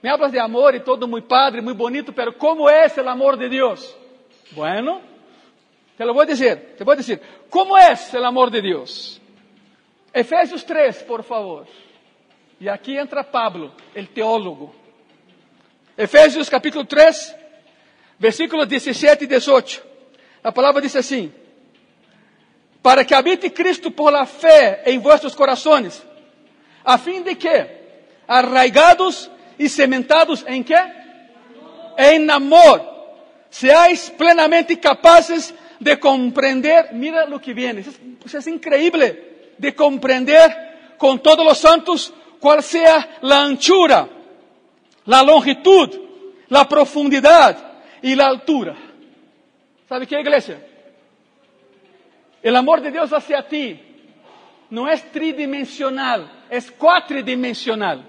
me 0.03 0.09
hablas 0.09 0.33
de 0.33 0.39
amor 0.39 0.75
e 0.75 0.81
todo 0.81 1.09
muito 1.09 1.27
padre, 1.27 1.61
muito 1.61 1.79
bonito, 1.79 2.13
pero 2.13 2.33
como 2.33 2.69
é 2.69 2.87
o 2.87 3.09
amor 3.09 3.37
de 3.37 3.49
Deus? 3.49 3.97
Bueno, 4.53 5.01
te 5.97 6.05
lo 6.05 6.21
a 6.21 6.27
decir, 6.27 6.75
te 6.77 6.85
a 6.91 6.97
decir, 6.97 7.21
¿cómo 7.49 7.79
es 7.79 8.13
el 8.13 8.25
amor 8.25 8.51
de 8.51 8.61
Dios? 8.61 9.21
Efesios 10.13 10.65
3, 10.65 11.03
por 11.05 11.23
favor. 11.23 11.67
E 12.61 12.69
aqui 12.69 12.97
entra 12.97 13.25
Pablo, 13.25 13.73
el 13.95 14.09
teólogo. 14.09 14.75
Efésios 15.97 16.49
capítulo 16.49 16.85
3, 16.85 17.37
versículos 18.23 18.69
17 18.69 19.25
e 19.25 19.27
18. 19.27 19.83
A 20.45 20.53
palavra 20.53 20.81
diz 20.81 20.95
assim: 20.95 21.33
Para 22.81 23.05
que 23.05 23.15
habite 23.15 23.51
Cristo 23.51 23.91
por 23.91 24.13
la 24.13 24.27
fé 24.27 24.85
em 24.87 25.01
vossos 25.01 25.35
corações, 25.35 26.01
a 26.85 26.97
fim 26.99 27.21
de 27.23 27.35
que, 27.35 27.67
arraigados 28.29 29.29
e 29.59 29.69
cementados 29.69 30.45
em 30.47 30.63
que? 30.63 30.77
Em 31.99 32.31
amor, 32.31 32.81
seáis 33.51 34.09
plenamente 34.09 34.77
capazes 34.77 35.53
de 35.81 35.97
comprender, 35.97 36.91
mira 36.93 37.27
lo 37.27 37.41
que 37.41 37.53
viene, 37.53 37.81
es, 37.81 38.35
es 38.35 38.47
increíble, 38.47 39.51
de 39.59 39.75
comprender 39.75 40.95
con 40.97 41.19
todos 41.19 41.45
los 41.45 41.59
santos 41.59 42.15
cuál 42.39 42.63
sea 42.63 43.19
la 43.23 43.43
anchura, 43.43 44.09
la 45.07 45.23
longitud, 45.25 45.91
la 46.49 46.69
profundidad 46.69 47.72
y 48.03 48.15
la 48.15 48.27
altura. 48.27 48.75
¿Sabe 49.89 50.07
qué, 50.07 50.21
iglesia? 50.21 50.61
El 52.43 52.57
amor 52.57 52.81
de 52.81 52.91
Dios 52.91 53.13
hacia 53.13 53.47
ti 53.47 53.81
no 54.71 54.89
es 54.89 55.11
tridimensional, 55.13 56.45
es 56.51 56.71
cuatridimensional. 56.73 58.05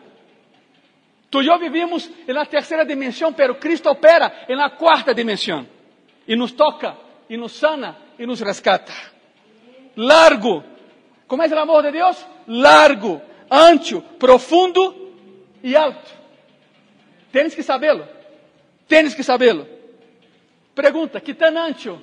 Tú 1.30 1.42
y 1.42 1.46
yo 1.46 1.58
vivimos 1.60 2.10
en 2.28 2.36
la 2.36 2.46
tercera 2.46 2.84
dimensión, 2.86 3.34
pero 3.36 3.60
Cristo 3.60 3.92
opera 3.92 4.46
en 4.48 4.58
la 4.58 4.76
cuarta 4.76 5.14
dimensión 5.14 5.68
y 6.26 6.36
nos 6.36 6.56
toca 6.56 6.96
e 7.28 7.38
nos 7.38 7.54
sana 7.54 8.14
e 8.18 8.26
nos 8.26 8.40
rescata. 8.40 8.94
Largo, 9.96 10.64
¿Cómo 11.34 11.42
es 11.42 11.52
el 11.52 11.58
amor 11.58 11.84
de 11.84 11.92
Dios? 11.92 12.24
Largo, 12.46 13.20
ancho, 13.50 14.04
profundo 14.20 14.96
y 15.64 15.74
alto. 15.74 16.12
Tienes 17.32 17.56
que 17.56 17.64
saberlo. 17.64 18.08
Tienes 18.86 19.16
que 19.16 19.24
saberlo. 19.24 19.66
Pregunta, 20.74 21.22
¿qué 21.22 21.34
tan 21.34 21.58
ancho 21.58 22.02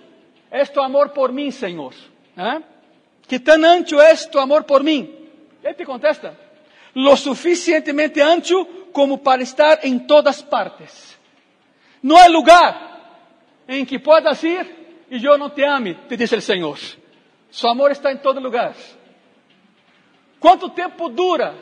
es 0.51 0.73
tu 0.73 0.81
amor 0.81 1.13
por 1.13 1.33
mí, 1.33 1.51
Señor? 1.51 1.93
¿Ah? 2.37 2.61
¿Qué 3.27 3.41
tan 3.41 3.65
ancho 3.65 4.01
es 4.03 4.31
tu 4.31 4.39
amor 4.39 4.65
por 4.65 4.83
mí? 4.83 5.19
Él 5.63 5.77
te 5.77 5.85
contesta, 5.85 6.35
lo 6.95 7.17
suficientemente 7.17 8.23
ancho 8.23 8.67
como 8.93 9.23
para 9.23 9.43
estar 9.43 9.81
en 9.83 10.07
todas 10.07 10.43
partes. 10.43 11.19
No 12.03 12.17
hay 12.17 12.33
lugar 12.33 12.91
en 13.67 13.87
que 13.87 14.01
puedas 14.01 14.43
ir 14.43 15.05
y 15.11 15.21
yo 15.21 15.37
no 15.37 15.53
te 15.53 15.67
ame, 15.67 15.95
te 16.09 16.17
dice 16.17 16.37
el 16.37 16.43
Señor. 16.43 16.79
Su 17.51 17.69
amor 17.69 17.91
está 17.91 18.11
en 18.11 18.23
todo 18.23 18.41
lugar. 18.41 18.75
¿Cuánto 20.39 20.71
tiempo 20.73 21.09
dura 21.11 21.55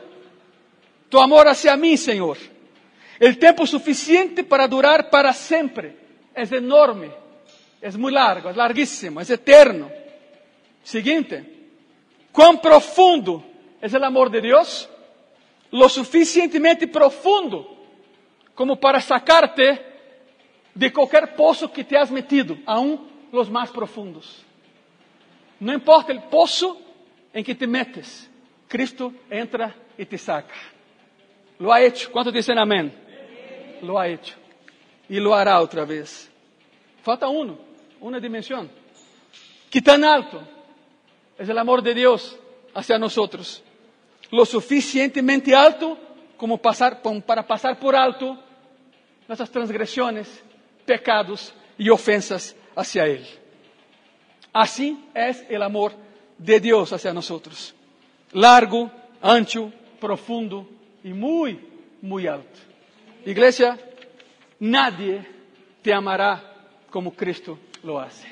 tu 1.09 1.21
amor 1.21 1.49
hacia 1.49 1.77
mí, 1.77 1.97
Señor? 1.97 2.37
El 3.19 3.39
tiempo 3.39 3.67
suficiente 3.67 4.45
para 4.45 4.69
durar 4.69 5.11
para 5.11 5.33
siempre. 5.33 6.08
Es 6.39 6.53
enorme, 6.53 7.11
es 7.81 7.97
muy 7.97 8.13
largo, 8.13 8.49
es 8.49 8.57
larguísimo, 8.57 9.21
es 9.21 9.29
eterno. 9.29 9.91
Siguiente. 10.85 11.45
¿Cuán 12.31 12.61
profundo 12.61 13.45
es 13.81 13.93
el 13.93 14.05
amor 14.05 14.31
de 14.31 14.41
Dios? 14.41 14.89
Lo 15.73 15.89
suficientemente 15.89 16.87
profundo 16.87 17.77
como 18.55 18.79
para 18.79 19.01
sacarte 19.01 19.85
de 20.73 20.93
cualquier 20.93 21.35
pozo 21.35 21.73
que 21.73 21.83
te 21.83 21.99
has 21.99 22.11
metido, 22.11 22.57
aún 22.65 23.09
los 23.33 23.51
más 23.51 23.71
profundos. 23.73 24.45
No 25.59 25.73
importa 25.73 26.13
el 26.13 26.23
pozo 26.23 26.81
en 27.33 27.43
que 27.43 27.57
te 27.57 27.67
metes, 27.67 28.31
Cristo 28.69 29.13
entra 29.29 29.75
y 29.97 30.07
te 30.07 30.17
saca. 30.17 30.55
Lo 31.59 31.73
ha 31.73 31.83
hecho. 31.83 32.13
¿Cuántos 32.13 32.33
dicen 32.33 32.59
amén? 32.59 32.93
Lo 33.83 33.99
ha 33.99 34.07
hecho. 34.07 34.37
Y 35.09 35.19
lo 35.19 35.35
hará 35.35 35.61
otra 35.61 35.85
vez. 35.85 36.28
Falta 37.09 37.27
uno, 37.27 37.57
una 38.01 38.21
dimensión. 38.21 38.71
¿Qué 39.71 39.81
tan 39.81 40.05
alto 40.05 40.43
es 41.39 41.49
el 41.49 41.57
amor 41.57 41.83
de 41.83 41.95
Dios 41.95 42.39
hacia 42.75 42.99
nosotros? 42.99 43.63
Lo 44.31 44.45
suficientemente 44.45 45.55
alto 45.55 45.97
como 46.37 46.59
pasar, 46.59 47.01
para 47.25 47.47
pasar 47.47 47.81
por 47.81 47.97
alto 47.97 48.39
nuestras 49.27 49.51
transgresiones, 49.51 50.45
pecados 50.85 51.55
y 51.79 51.89
ofensas 51.89 52.55
hacia 52.77 53.07
Él. 53.07 53.27
Así 54.53 55.03
es 55.15 55.47
el 55.49 55.63
amor 55.63 55.95
de 56.37 56.61
Dios 56.61 56.93
hacia 56.93 57.15
nosotros. 57.15 57.75
Largo, 58.33 58.91
ancho, 59.23 59.73
profundo 59.99 60.69
y 61.03 61.15
muy, 61.15 61.59
muy 62.03 62.27
alto. 62.27 62.59
Iglesia, 63.25 63.79
nadie 64.61 65.27
te 65.81 65.95
amará 65.95 66.49
como 66.91 67.13
Cristo 67.13 67.59
lo 67.83 67.99
hace. 67.99 68.27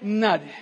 Nadie. 0.00 0.52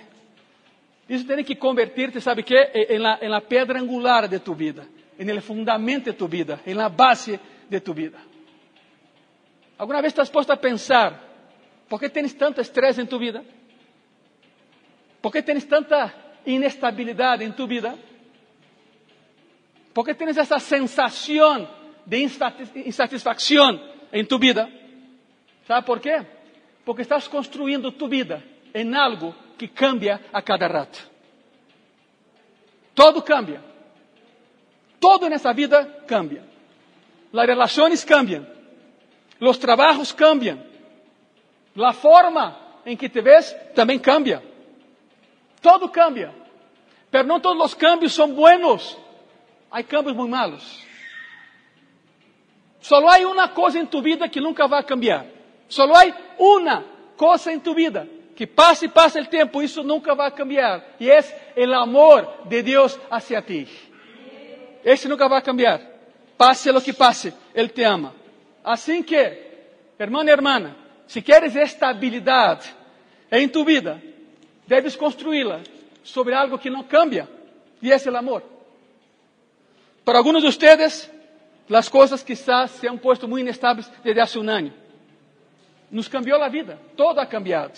Isso 1.09 1.25
tem 1.25 1.43
que 1.43 1.55
convertir-te, 1.55 2.21
sabe 2.21 2.43
que? 2.43 2.55
Em 2.55 2.97
la, 2.97 3.19
em 3.21 3.27
la 3.27 3.41
pedra 3.41 3.79
angular 3.79 4.27
de 4.27 4.39
tu 4.39 4.53
vida, 4.53 4.87
em 5.19 5.29
el 5.29 5.41
fundamento 5.41 6.05
de 6.05 6.13
tu 6.13 6.27
vida, 6.27 6.59
em 6.65 6.73
la 6.73 6.87
base 6.87 7.39
de 7.69 7.79
tu 7.81 7.93
vida. 7.93 8.17
Alguma 9.77 10.01
vez 10.01 10.11
estás 10.11 10.29
posto 10.29 10.53
a 10.53 10.57
pensar, 10.57 11.19
por 11.89 11.99
que 11.99 12.07
tens 12.07 12.33
tanto 12.33 12.61
estresse 12.61 13.01
em 13.01 13.05
tu 13.05 13.19
vida? 13.19 13.43
Por 15.21 15.31
que 15.31 15.41
tens 15.41 15.65
tanta 15.65 16.13
inestabilidade 16.45 17.43
em 17.43 17.51
tu 17.51 17.67
vida? 17.67 17.97
¿Por 19.93 20.05
qué 20.05 20.13
tienes 20.13 20.37
esa 20.37 20.59
sensación 20.59 21.67
de 22.05 22.19
insatisfacción 22.85 23.81
en 24.11 24.25
tu 24.25 24.39
vida? 24.39 24.69
¿Sabe 25.67 25.85
por 25.85 25.99
qué? 25.99 26.25
Porque 26.85 27.03
estás 27.03 27.29
construyendo 27.29 27.91
tu 27.91 28.07
vida 28.07 28.41
en 28.73 28.95
algo 28.95 29.35
que 29.57 29.69
cambia 29.69 30.19
a 30.31 30.41
cada 30.41 30.67
rato. 30.67 30.99
Todo 32.93 33.23
cambia. 33.23 33.61
Todo 34.99 35.27
en 35.27 35.33
esa 35.33 35.53
vida 35.53 36.05
cambia. 36.07 36.43
Las 37.31 37.45
relaciones 37.45 38.05
cambian. 38.05 38.47
Los 39.39 39.59
trabajos 39.59 40.13
cambian. 40.13 40.63
La 41.75 41.93
forma 41.93 42.57
en 42.85 42.97
que 42.97 43.09
te 43.09 43.21
ves 43.21 43.55
también 43.73 43.99
cambia. 43.99 44.41
Todo 45.61 45.91
cambia. 45.91 46.33
Pero 47.09 47.23
no 47.25 47.39
todos 47.41 47.57
los 47.57 47.75
cambios 47.75 48.13
son 48.13 48.35
buenos. 48.35 48.97
Há 49.69 49.83
cambios 49.83 50.15
muito 50.15 50.31
malos. 50.31 50.83
Só 52.81 52.97
há 53.07 53.19
uma 53.19 53.47
coisa 53.49 53.79
em 53.79 53.85
tu 53.85 54.01
vida 54.01 54.27
que 54.27 54.41
nunca 54.41 54.67
vai 54.67 54.83
cambiar. 54.83 55.25
Só 55.71 55.83
há 55.83 56.13
uma 56.37 56.83
coisa 57.15 57.53
em 57.53 57.57
tu 57.57 57.73
vida 57.73 58.05
que 58.35 58.45
passa 58.45 58.83
e 58.83 58.89
passa 58.89 59.21
o 59.21 59.25
tempo, 59.25 59.63
isso 59.63 59.83
nunca 59.83 60.13
vai 60.13 60.29
cambiar. 60.31 60.83
E 60.99 61.09
é 61.09 61.23
o 61.55 61.73
amor 61.75 62.27
de 62.45 62.61
Deus 62.61 62.99
hacia 63.09 63.41
ti. 63.41 63.69
Esse 64.83 65.07
nunca 65.07 65.29
vai 65.29 65.41
cambiar. 65.41 65.79
Passe 66.37 66.69
o 66.69 66.81
que 66.81 66.91
passe, 66.91 67.33
Ele 67.55 67.69
te 67.69 67.83
ama. 67.83 68.13
Assim 68.61 69.01
que, 69.01 69.37
irmão 69.97 70.25
e 70.25 70.29
irmã, 70.29 70.75
se 71.07 71.21
queres 71.21 71.55
estabilidade 71.55 72.75
em 73.31 73.47
tu 73.47 73.63
vida, 73.63 74.01
deves 74.67 74.97
construí-la 74.97 75.61
sobre 76.03 76.33
algo 76.33 76.59
que 76.59 76.69
não 76.69 76.83
cambia, 76.83 77.29
e 77.81 77.91
esse 77.91 78.09
é 78.09 78.11
o 78.11 78.17
amor. 78.17 78.43
Para 80.03 80.17
algunos 80.17 80.41
de 80.41 80.49
ustedes, 80.49 81.09
las 81.69 81.87
cosas 81.87 82.23
quizás 82.23 82.71
se 82.71 82.89
han 82.89 82.99
puesto 82.99 83.25
muy 83.25 83.39
inestables 83.39 83.89
desde 84.03 84.19
hace 84.19 84.37
un 84.37 84.49
año. 84.49 84.81
Nos 85.91 86.07
cambió 86.07 86.37
la 86.37 86.49
vida, 86.49 86.77
todo 86.95 87.19
ha 87.19 87.27
cambiado, 87.27 87.73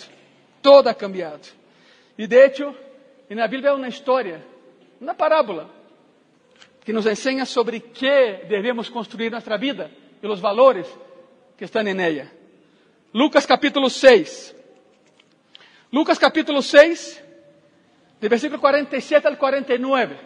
todo 0.62 0.88
ha 0.88 0.94
cambiado. 0.94 1.40
Y 2.16 2.26
de 2.26 2.46
hecho, 2.46 2.74
en 3.28 3.38
la 3.38 3.48
Biblia 3.48 3.70
hay 3.70 3.76
una 3.76 3.88
historia, 3.88 4.40
una 5.00 5.16
parábola, 5.16 5.66
que 6.84 6.92
nos 6.92 7.06
enseña 7.06 7.44
sobre 7.44 7.80
qué 7.80 8.44
debemos 8.48 8.90
construir 8.90 9.32
nuestra 9.32 9.56
vida 9.56 9.90
y 10.22 10.26
los 10.26 10.40
valores 10.40 10.86
que 11.56 11.64
están 11.64 11.88
en 11.88 11.98
ella. 11.98 12.30
Lucas 13.12 13.46
capítulo 13.46 13.88
6. 13.90 14.54
Lucas 15.90 16.18
capítulo 16.18 16.60
6, 16.60 17.24
de 18.20 18.28
versículo 18.28 18.60
47 18.60 19.26
al 19.26 19.38
49. 19.38 20.16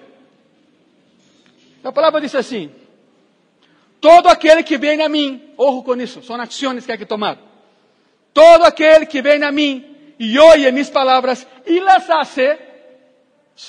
A 1.84 1.92
palavra 1.92 2.20
diz 2.20 2.34
assim: 2.34 2.70
Todo 4.00 4.28
aquele 4.28 4.62
que 4.62 4.76
vem 4.76 5.02
a 5.02 5.08
mim, 5.08 5.52
ojo 5.56 5.82
com 5.82 5.94
isso, 5.96 6.22
são 6.22 6.36
ações 6.40 6.84
que 6.84 6.92
há 6.92 6.96
que 6.96 7.06
tomar. 7.06 7.47
Todo 8.32 8.64
aquele 8.64 9.06
que 9.06 9.20
vem 9.22 9.42
a 9.42 9.50
mim 9.50 10.14
e 10.18 10.38
ouve 10.38 10.70
minhas 10.70 10.90
palavras 10.90 11.46
e 11.66 11.80
las 11.80 12.08
hace, 12.08 12.58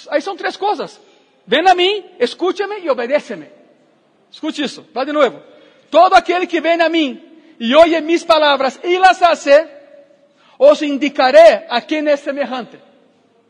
aí 0.09 0.21
são 0.21 0.35
três 0.35 0.57
coisas. 0.57 0.99
Vem 1.45 1.67
a 1.67 1.73
mim, 1.73 2.05
escute-me 2.19 2.79
e 2.79 2.89
obedece-me. 2.89 3.47
Escute 4.31 4.63
isso, 4.63 4.85
vai 4.93 5.05
de 5.05 5.11
novo. 5.11 5.41
Todo 5.89 6.13
aquele 6.13 6.45
que 6.45 6.61
vem 6.61 6.79
a 6.81 6.89
mim 6.89 7.21
e 7.59 7.73
ouve 7.75 7.99
minhas 8.01 8.23
palavras 8.23 8.79
e 8.83 8.97
las 8.97 9.21
hace, 9.21 9.67
os 10.57 10.81
indicaré 10.81 11.65
a 11.69 11.81
quem 11.81 12.07
é 12.07 12.15
semelhante. 12.15 12.79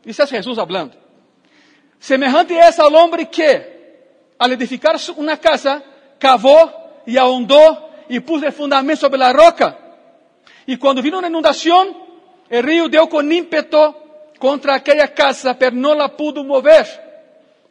Isso 0.06 0.22
é 0.22 0.26
Jesus 0.26 0.56
falando. 0.56 0.96
Semelhante 1.98 2.54
é 2.54 2.80
ao 2.80 2.92
homem 2.94 3.26
que 3.26 3.80
al 4.38 4.52
edificar 4.52 4.96
una 5.18 5.36
casa, 5.36 5.82
y 7.06 7.16
ahondó 7.16 7.90
y 8.08 8.20
puso 8.20 8.46
el 8.46 8.52
fundamento 8.52 9.00
sobre 9.00 9.18
la 9.18 9.32
roca. 9.32 9.78
Y 10.66 10.76
cuando 10.76 11.02
vino 11.02 11.18
una 11.18 11.28
inundación, 11.28 11.96
el 12.48 12.62
río 12.62 12.88
dio 12.88 13.08
con 13.08 13.30
ímpetu 13.30 13.94
contra 14.38 14.74
aquella 14.74 15.12
casa, 15.14 15.56
pero 15.58 15.76
no 15.76 15.94
la 15.94 16.16
pudo 16.16 16.42
mover, 16.42 16.86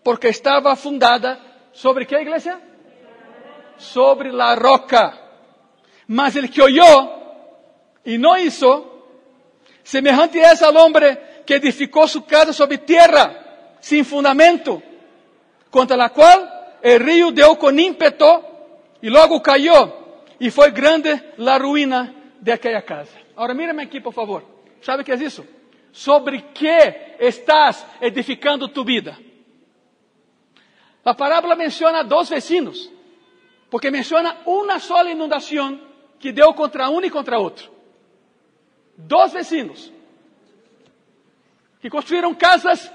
porque 0.03 0.29
estaba 0.29 0.75
fundada 0.75 1.67
sobre 1.71 2.05
qué 2.05 2.21
iglesia? 2.21 2.59
Sobre 3.77 4.31
la 4.31 4.55
roca. 4.55 5.19
Mas 6.07 6.35
el 6.35 6.49
que 6.49 6.61
oyó 6.61 7.11
y 8.03 8.17
no 8.17 8.37
hizo, 8.37 9.07
semejante 9.83 10.41
es 10.41 10.61
al 10.61 10.77
hombre 10.77 11.43
que 11.45 11.55
edificó 11.55 12.07
su 12.07 12.25
casa 12.25 12.53
sobre 12.53 12.79
tierra, 12.79 13.77
sin 13.79 14.05
fundamento, 14.05 14.81
contra 15.69 15.97
la 15.97 16.09
cual 16.09 16.77
el 16.81 16.99
río 16.99 17.31
dio 17.31 17.57
con 17.57 17.79
ímpetu 17.79 18.43
y 19.01 19.09
luego 19.09 19.41
cayó 19.41 19.95
y 20.39 20.51
fue 20.51 20.71
grande 20.71 21.33
la 21.37 21.57
ruina 21.57 22.18
de 22.39 22.53
aquella 22.53 22.81
casa. 22.81 23.17
Ahora 23.35 23.53
mírame 23.53 23.83
aquí, 23.83 23.99
por 23.99 24.13
favor. 24.13 24.45
¿Sabe 24.81 25.03
qué 25.03 25.13
es 25.13 25.21
eso? 25.21 25.45
Sobre 25.91 26.51
qué 26.53 27.15
estás 27.19 27.85
edificando 27.99 28.67
tu 28.67 28.83
vida. 28.83 29.17
La 31.03 31.15
parábola 31.15 31.55
menciona 31.55 32.03
dos 32.03 32.29
vecinos, 32.29 32.89
porque 33.69 33.91
menciona 33.91 34.41
una 34.45 34.79
sola 34.79 35.11
inundación 35.11 35.81
que 36.19 36.31
deu 36.31 36.53
contra 36.53 36.89
uno 36.89 37.05
y 37.05 37.09
contra 37.09 37.39
otro. 37.39 37.67
Dos 38.95 39.33
vecinos 39.33 39.91
que 41.81 41.89
construyeron 41.89 42.35
casas 42.35 42.91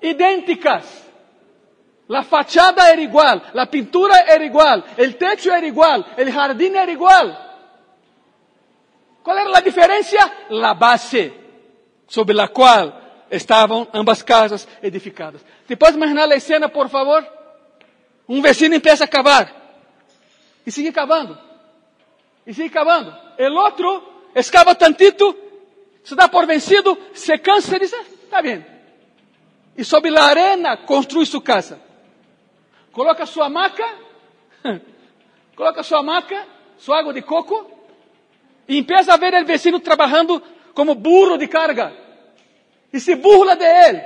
idênticas. 0.00 1.04
La 2.08 2.22
fachada 2.22 2.88
era 2.92 3.02
igual, 3.02 3.42
la 3.52 3.66
pintura 3.66 4.20
era 4.20 4.44
igual, 4.44 4.84
el 4.96 5.16
techo 5.16 5.52
era 5.52 5.66
igual, 5.66 6.06
el 6.16 6.32
jardín 6.32 6.76
era 6.76 6.92
igual. 6.92 7.45
¿Cuál 9.26 9.38
era 9.38 9.50
la 9.50 9.60
diferencia? 9.60 10.46
La 10.50 10.74
base 10.74 11.34
sobre 12.06 12.32
la 12.32 12.46
cual 12.46 13.26
estavam 13.28 13.88
ambas 13.92 14.22
casas 14.22 14.68
edificadas. 14.80 15.44
¿Te 15.66 15.76
puedes 15.76 15.96
imaginar 15.96 16.28
la 16.28 16.36
escena, 16.36 16.68
por 16.68 16.88
favor? 16.88 17.26
Um 18.28 18.40
vecino 18.40 18.76
empieza 18.76 19.02
a 19.02 19.08
cavar 19.08 19.52
e 20.64 20.70
sigue 20.70 20.92
cavando 20.92 21.36
e 22.46 22.54
sigue 22.54 22.70
cavando. 22.70 23.12
El 23.36 23.56
outro 23.56 24.30
escava 24.32 24.76
tantito, 24.76 25.36
se 26.04 26.14
dá 26.14 26.28
por 26.28 26.46
vencido, 26.46 26.96
se 27.12 27.36
cansa 27.40 27.74
e 27.74 27.80
diz, 27.80 27.92
está 27.92 28.40
bem. 28.40 28.64
E 29.76 29.82
sobre 29.82 30.16
a 30.16 30.22
arena 30.22 30.76
construi 30.76 31.26
sua 31.26 31.42
casa. 31.42 31.80
Coloca 32.92 33.26
sua 33.26 33.48
maca, 33.48 33.88
coloca 35.56 35.82
sua 35.82 36.00
maca, 36.04 36.46
sua 36.78 37.00
água 37.00 37.12
de 37.12 37.22
coco, 37.22 37.75
e 38.68 38.78
empieza 38.78 39.14
a 39.14 39.16
ver 39.16 39.34
o 39.34 39.44
vecino 39.44 39.80
trabalhando 39.80 40.42
como 40.74 40.94
burro 40.94 41.36
de 41.36 41.46
carga. 41.46 41.92
E 42.92 43.00
se 43.00 43.14
burla 43.14 43.56
de 43.56 43.64
ele. 43.64 44.02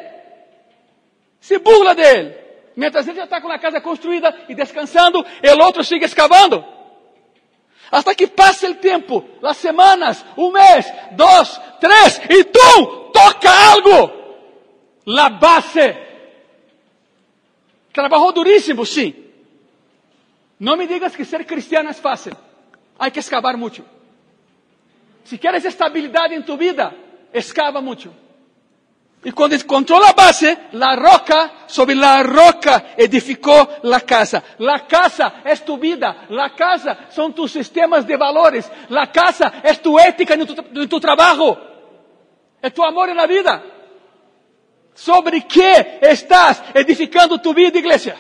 Se 1.40 1.58
burla 1.58 1.94
de 1.94 2.02
ele. 2.02 2.34
Mientras 2.76 3.06
ele 3.06 3.16
já 3.16 3.24
está 3.24 3.40
com 3.40 3.50
a 3.50 3.58
casa 3.58 3.80
construída 3.80 4.34
e 4.48 4.54
descansando, 4.54 5.20
o 5.20 5.64
outro 5.64 5.82
sigue 5.84 6.04
escavando. 6.04 6.64
Hasta 7.90 8.14
que 8.14 8.26
passe 8.26 8.66
o 8.66 8.74
tempo, 8.76 9.24
as 9.42 9.56
semanas, 9.56 10.24
um 10.36 10.52
mês, 10.52 10.86
dois, 11.12 11.60
três, 11.80 12.20
e 12.30 12.44
tu 12.44 13.10
toca 13.12 13.50
algo. 13.50 14.12
La 15.06 15.28
base. 15.28 15.96
Trabalhou 17.92 18.32
duríssimo, 18.32 18.86
sim. 18.86 19.14
Não 20.58 20.76
me 20.76 20.86
digas 20.86 21.16
que 21.16 21.24
ser 21.24 21.44
cristiano 21.44 21.88
é 21.88 21.92
fácil. 21.92 22.36
Há 22.98 23.10
que 23.10 23.18
escavar 23.18 23.56
muito. 23.56 23.84
Se 25.30 25.38
queres 25.38 25.64
estabilidade 25.64 26.34
em 26.34 26.42
tu 26.42 26.56
vida, 26.56 26.92
escava 27.32 27.80
muito. 27.80 28.12
E 29.24 29.30
quando 29.30 29.54
encontrou 29.54 30.02
a 30.02 30.12
base, 30.12 30.58
la 30.72 30.96
roca, 30.96 31.52
sobre 31.68 31.94
la 31.94 32.20
roca 32.22 32.94
edificou 32.98 33.68
la 33.84 34.00
casa. 34.00 34.42
La 34.58 34.80
casa 34.80 35.32
é 35.44 35.54
tu 35.54 35.78
vida, 35.78 36.26
la 36.30 36.50
casa 36.50 36.98
são 37.10 37.30
tus 37.30 37.52
sistemas 37.52 38.04
de 38.04 38.16
valores, 38.16 38.68
la 38.88 39.06
casa 39.06 39.52
é 39.62 39.72
tu 39.74 40.00
ética 40.00 40.34
em 40.34 40.44
tu, 40.44 40.80
en 40.82 40.88
tu 40.88 40.98
trabalho, 40.98 41.56
é 42.60 42.68
tu 42.68 42.82
amor 42.82 43.14
na 43.14 43.26
vida. 43.26 43.62
Sobre 44.96 45.42
que 45.42 45.98
estás 46.02 46.60
edificando 46.74 47.38
tu 47.38 47.54
vida, 47.54 47.78
igreja? 47.78 48.16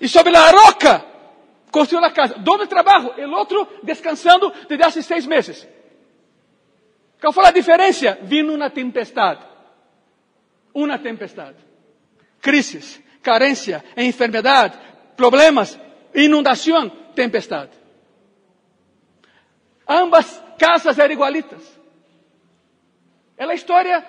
E 0.00 0.08
sobre 0.08 0.32
la 0.32 0.50
roca, 0.50 1.11
construiu 1.72 2.04
a 2.04 2.10
casa. 2.12 2.34
Donde 2.34 2.68
trabalho? 2.68 3.14
O 3.16 3.32
outro 3.32 3.66
descansando 3.82 4.52
desde 4.68 4.84
há 4.84 4.90
seis 4.90 5.26
meses. 5.26 5.66
Qual 7.20 7.32
foi 7.32 7.46
a 7.46 7.50
diferença? 7.50 8.18
Vino 8.22 8.54
uma 8.54 8.70
tempestade. 8.70 9.44
Uma 10.72 10.98
tempestade. 10.98 11.56
Crises, 12.40 13.02
carência, 13.22 13.82
enfermidade, 13.96 14.78
problemas, 15.16 15.78
inundação, 16.14 16.90
tempestade. 17.14 17.70
Ambas 19.88 20.42
casas 20.58 20.98
eram 20.98 21.12
igualitas. 21.12 21.80
É 23.36 23.44
a 23.44 23.54
história 23.54 24.04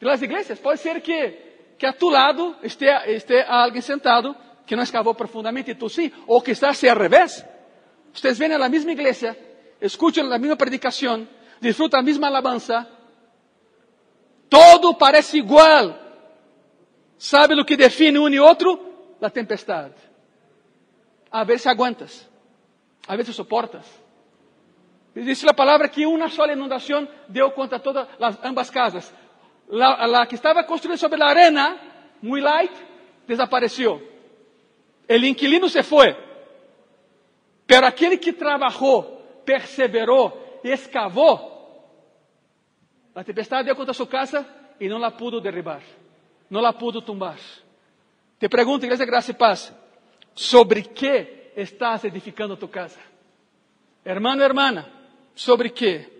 das 0.00 0.22
igrejas. 0.22 0.58
Pode 0.58 0.80
ser 0.80 1.00
que, 1.00 1.30
que 1.78 1.86
a 1.86 1.92
tu 1.92 2.08
lado 2.08 2.56
esteja, 2.62 3.10
esteja 3.10 3.46
alguém 3.46 3.82
sentado 3.82 4.34
que 4.66 4.74
não 4.74 4.82
escavou 4.82 5.14
profundamente 5.14 5.70
e 5.70 5.74
tu 5.74 5.88
sim, 5.88 6.10
ou 6.26 6.42
que 6.42 6.50
está 6.50 6.70
assim 6.70 6.88
ao 6.88 6.98
revés. 6.98 7.44
Vocês 8.12 8.38
vêm 8.38 8.48
na 8.48 8.68
mesma 8.68 8.92
igreja, 8.92 9.36
escutam 9.80 10.32
a 10.32 10.38
mesma 10.38 10.56
predicação, 10.56 11.26
disfruta 11.60 11.98
a 11.98 12.02
mesma 12.02 12.26
alabanza, 12.26 12.86
todo 14.48 14.94
parece 14.94 15.38
igual. 15.38 16.04
¿Sabe 17.18 17.58
o 17.58 17.64
que 17.64 17.76
define 17.76 18.18
um 18.18 18.28
e 18.28 18.40
outro? 18.40 18.78
A 19.22 19.30
tempestade. 19.30 19.94
A 21.30 21.44
ver 21.44 21.58
se 21.58 21.68
aguantas, 21.68 22.28
a 23.06 23.16
ver 23.16 23.24
se 23.24 23.32
soportas. 23.32 23.84
Diz 25.14 25.42
a 25.44 25.54
palavra 25.54 25.88
que 25.88 26.04
uma 26.06 26.28
sola 26.28 26.52
inundação 26.52 27.08
deu 27.28 27.50
contra 27.52 27.78
todas 27.78 28.06
as 28.20 28.38
ambas 28.44 28.68
casas. 28.70 29.12
La, 29.68 30.06
la 30.06 30.26
que 30.26 30.34
estava 30.34 30.62
construída 30.64 30.98
sobre 30.98 31.22
a 31.22 31.26
arena, 31.26 31.76
muito 32.20 32.44
light, 32.44 32.72
desapareceu. 33.26 34.15
O 35.08 35.14
inquilino 35.14 35.68
se 35.68 35.82
foi. 35.82 36.16
Pero 37.66 37.86
aquele 37.86 38.16
que 38.16 38.32
trabalhou, 38.32 39.02
perseverou, 39.44 40.60
escavou, 40.62 41.56
a 43.14 43.24
tempestade 43.24 43.66
deu 43.66 43.74
contra 43.74 43.94
sua 43.94 44.06
casa 44.06 44.46
e 44.78 44.88
não 44.88 44.98
la 44.98 45.10
pudo 45.10 45.40
derribar, 45.40 45.82
não 46.50 46.60
la 46.60 46.72
pudo 46.72 47.00
tumbar. 47.00 47.38
Te 48.38 48.48
pergunto, 48.48 48.84
igreja 48.84 49.06
Graça 49.06 49.30
e 49.30 49.34
Paz, 49.34 49.72
sobre 50.34 50.82
que 50.82 51.50
estás 51.56 52.04
edificando 52.04 52.56
tu 52.56 52.68
casa? 52.68 53.00
Hermano, 54.04 54.42
hermana, 54.42 54.86
sobre 55.34 55.70
que? 55.70 56.12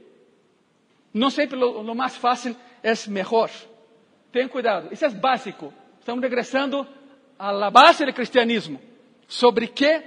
Não 1.13 1.29
sempre 1.29 1.57
lo, 1.57 1.83
lo 1.83 1.95
mais 1.95 2.17
fácil 2.17 2.57
é 2.83 2.93
melhor. 3.09 3.51
Tenha 4.33 4.49
cuidado, 4.49 4.89
isso 4.91 5.05
é 5.05 5.11
básico. 5.11 5.73
Estamos 5.99 6.23
regressando 6.23 6.87
à 7.39 7.53
la 7.53 7.71
base 7.71 8.05
do 8.05 8.13
cristianismo. 8.13 8.81
Sobre 9.29 9.69
que 9.69 10.03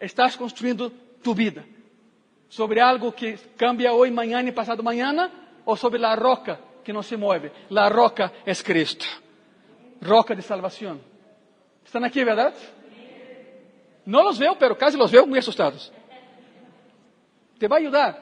estás 0.00 0.36
construindo 0.36 0.90
tu 1.22 1.34
vida? 1.34 1.64
sobre 2.48 2.80
algo 2.80 3.12
que 3.12 3.36
cambia 3.56 3.92
hoje, 3.92 4.12
amanhã 4.12 4.42
e 4.42 4.52
passado 4.52 4.80
amanhã, 4.80 5.30
ou 5.64 5.76
sobre 5.76 6.04
a 6.04 6.14
roca 6.14 6.58
que 6.82 6.92
não 6.92 7.02
se 7.02 7.16
move. 7.16 7.50
A 7.74 7.88
roca 7.88 8.32
é 8.46 8.54
Cristo. 8.54 9.06
Roca 10.02 10.34
de 10.34 10.42
salvação. 10.42 11.00
Estão 11.84 12.02
aqui, 12.04 12.24
verdade? 12.24 12.56
Não 14.06 14.28
os 14.28 14.38
veo, 14.38 14.56
pero 14.56 14.74
casi 14.76 14.96
los 14.96 15.10
veo 15.10 15.26
muito 15.26 15.40
assustados. 15.40 15.92
Te 17.58 17.68
vai 17.68 17.82
ajudar. 17.82 18.18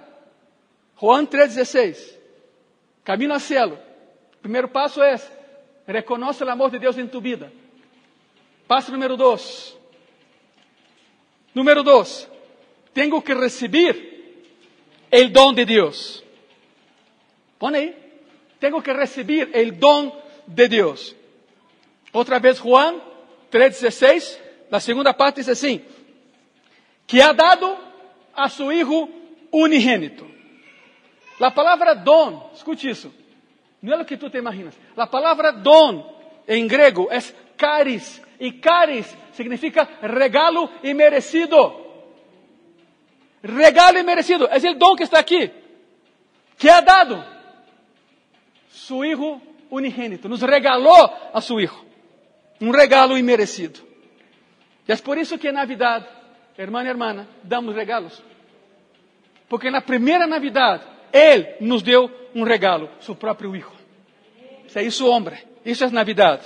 Juan 1.01 1.27
3,16. 1.27 2.17
Camino 3.05 3.35
ao 3.35 3.41
cielo. 3.41 3.79
Primeiro 4.41 4.69
passo 4.69 5.03
é 5.03 5.17
reconoce 5.87 6.43
o 6.43 6.51
amor 6.51 6.71
de 6.71 6.79
Deus 6.79 6.99
em 6.99 7.07
tu 7.07 7.21
vida. 7.21 7.53
Passo 8.67 8.91
número 8.91 9.17
dois. 9.17 9.77
Número 11.55 11.83
dois. 11.83 12.29
Tenho 12.93 13.23
que 13.23 13.35
receber 13.35 13.95
el 15.11 15.33
don 15.33 15.55
de 15.55 15.65
Dios. 15.65 16.25
Pone 17.59 17.79
ahí. 17.79 17.97
Tengo 18.59 18.83
que 18.83 18.93
recibir 18.93 19.51
el 19.53 19.79
don 19.79 20.13
de 20.47 20.69
Dios. 20.69 21.15
Otra 22.13 22.39
vez 22.39 22.59
Juan 22.61 23.03
3:16, 23.51 24.39
la 24.71 24.81
segunda 24.81 25.13
parte 25.17 25.41
dice 25.41 25.53
así, 25.53 25.85
que 27.07 27.23
ha 27.23 27.33
dado 27.33 27.79
a 28.35 28.49
su 28.49 28.73
Hijo 28.73 29.09
unigênito. 29.51 30.27
La 31.39 31.55
palavra 31.55 31.95
don, 31.95 32.51
escute 32.55 32.89
isso, 32.89 33.13
não 33.83 33.93
é 33.93 34.03
o 34.03 34.05
que 34.07 34.17
tu 34.17 34.31
te 34.31 34.39
imaginas. 34.39 34.75
La 34.97 35.07
palavra 35.07 35.53
don 35.53 36.17
em 36.49 36.67
grego 36.67 37.09
é 37.11 37.21
caris, 37.57 38.23
e 38.39 38.53
caris 38.53 39.17
significa 39.33 39.89
regalo 40.03 40.71
e 40.83 40.95
merecido 40.95 41.87
regalo 43.47 44.03
merecido, 44.05 44.49
é 44.51 44.71
o 44.71 44.75
dom 44.75 44.97
que 44.97 45.05
está 45.05 45.19
aqui, 45.19 45.51
que 46.59 46.69
é 46.69 46.83
dado. 46.83 47.25
Su 48.69 49.05
Hijo 49.05 49.41
unigênito 49.71 50.29
nos 50.29 50.43
regalou 50.43 51.11
a 51.33 51.41
su 51.41 51.61
Hijo, 51.61 51.85
um 52.61 52.71
regalo 52.71 53.17
imerecido. 53.17 53.81
E 54.87 54.93
é 54.93 54.97
por 54.97 55.19
isso 55.19 55.39
que 55.39 55.51
na 55.51 55.61
Navidad, 55.61 56.05
irmã 56.59 56.85
e 56.85 56.89
irmã, 56.89 57.27
damos 57.43 57.75
regalos. 57.75 58.23
Porque 59.49 59.71
na 59.71 59.81
primeira 59.81 60.27
Navidad, 60.27 60.83
Ele 61.13 61.57
nos 61.61 61.83
deu 61.83 62.11
um 62.35 62.43
regalo, 62.43 62.91
seu 63.01 63.15
próprio 63.15 63.55
Hijo. 63.55 63.73
Isso 64.67 64.79
é 64.79 64.83
isso, 64.83 65.09
homem. 65.09 65.39
Isso 65.65 65.85
é 65.85 65.91
Navidad. 65.91 66.41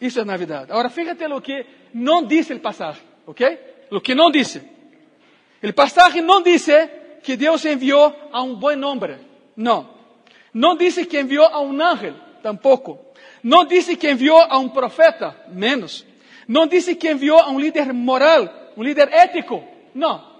Isso 0.00 0.20
é 0.20 0.24
Navidad. 0.24 0.70
Agora, 0.70 0.90
fíjate 0.90 1.26
lo 1.26 1.40
que 1.40 1.64
não 1.94 2.24
diz 2.24 2.50
o 2.50 2.60
passagem, 2.60 3.02
ok? 3.26 3.58
Lo 3.90 4.00
que 4.00 4.14
não 4.14 4.30
disse. 4.30 4.62
El 5.62 5.72
pasaje 5.74 6.20
no 6.20 6.42
dice 6.42 7.18
que 7.22 7.36
Dios 7.36 7.64
envió 7.64 8.14
a 8.30 8.42
un 8.42 8.60
buen 8.60 8.82
hombre, 8.84 9.18
no. 9.56 9.96
No 10.52 10.76
dice 10.76 11.08
que 11.08 11.20
envió 11.20 11.46
a 11.46 11.60
un 11.60 11.80
ángel, 11.80 12.14
tampoco. 12.42 13.12
No 13.42 13.64
dice 13.64 13.98
que 13.98 14.10
envió 14.10 14.40
a 14.40 14.58
un 14.58 14.72
profeta, 14.72 15.44
menos. 15.48 16.06
No 16.46 16.66
dice 16.66 16.98
que 16.98 17.10
envió 17.10 17.40
a 17.40 17.48
un 17.48 17.60
líder 17.60 17.92
moral, 17.92 18.70
un 18.76 18.84
líder 18.84 19.10
ético, 19.12 19.64
no. 19.94 20.36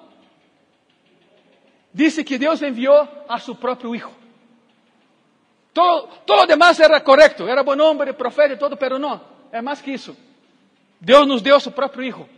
Dice 1.93 2.25
que 2.25 2.39
Dios 2.39 2.61
envió 2.63 3.09
a 3.27 3.41
su 3.41 3.59
propio 3.59 3.95
Hijo. 3.95 4.13
Todo, 5.73 6.09
todo 6.25 6.43
lo 6.43 6.47
demás 6.47 6.79
era 6.81 7.03
correcto, 7.03 7.49
era 7.49 7.63
buen 7.63 7.81
hombre, 7.81 8.15
profeta 8.15 8.55
y 8.55 8.59
todo, 8.59 8.77
pero 8.77 8.99
no, 8.99 9.36
es 9.59 9.63
más 9.63 9.83
que 9.83 9.95
eso. 9.95 10.17
Dios 11.01 11.27
nos 11.27 11.43
dio 11.43 11.57
a 11.57 11.61
su 11.61 11.73
propio 11.73 12.03
Hijo. 12.03 12.29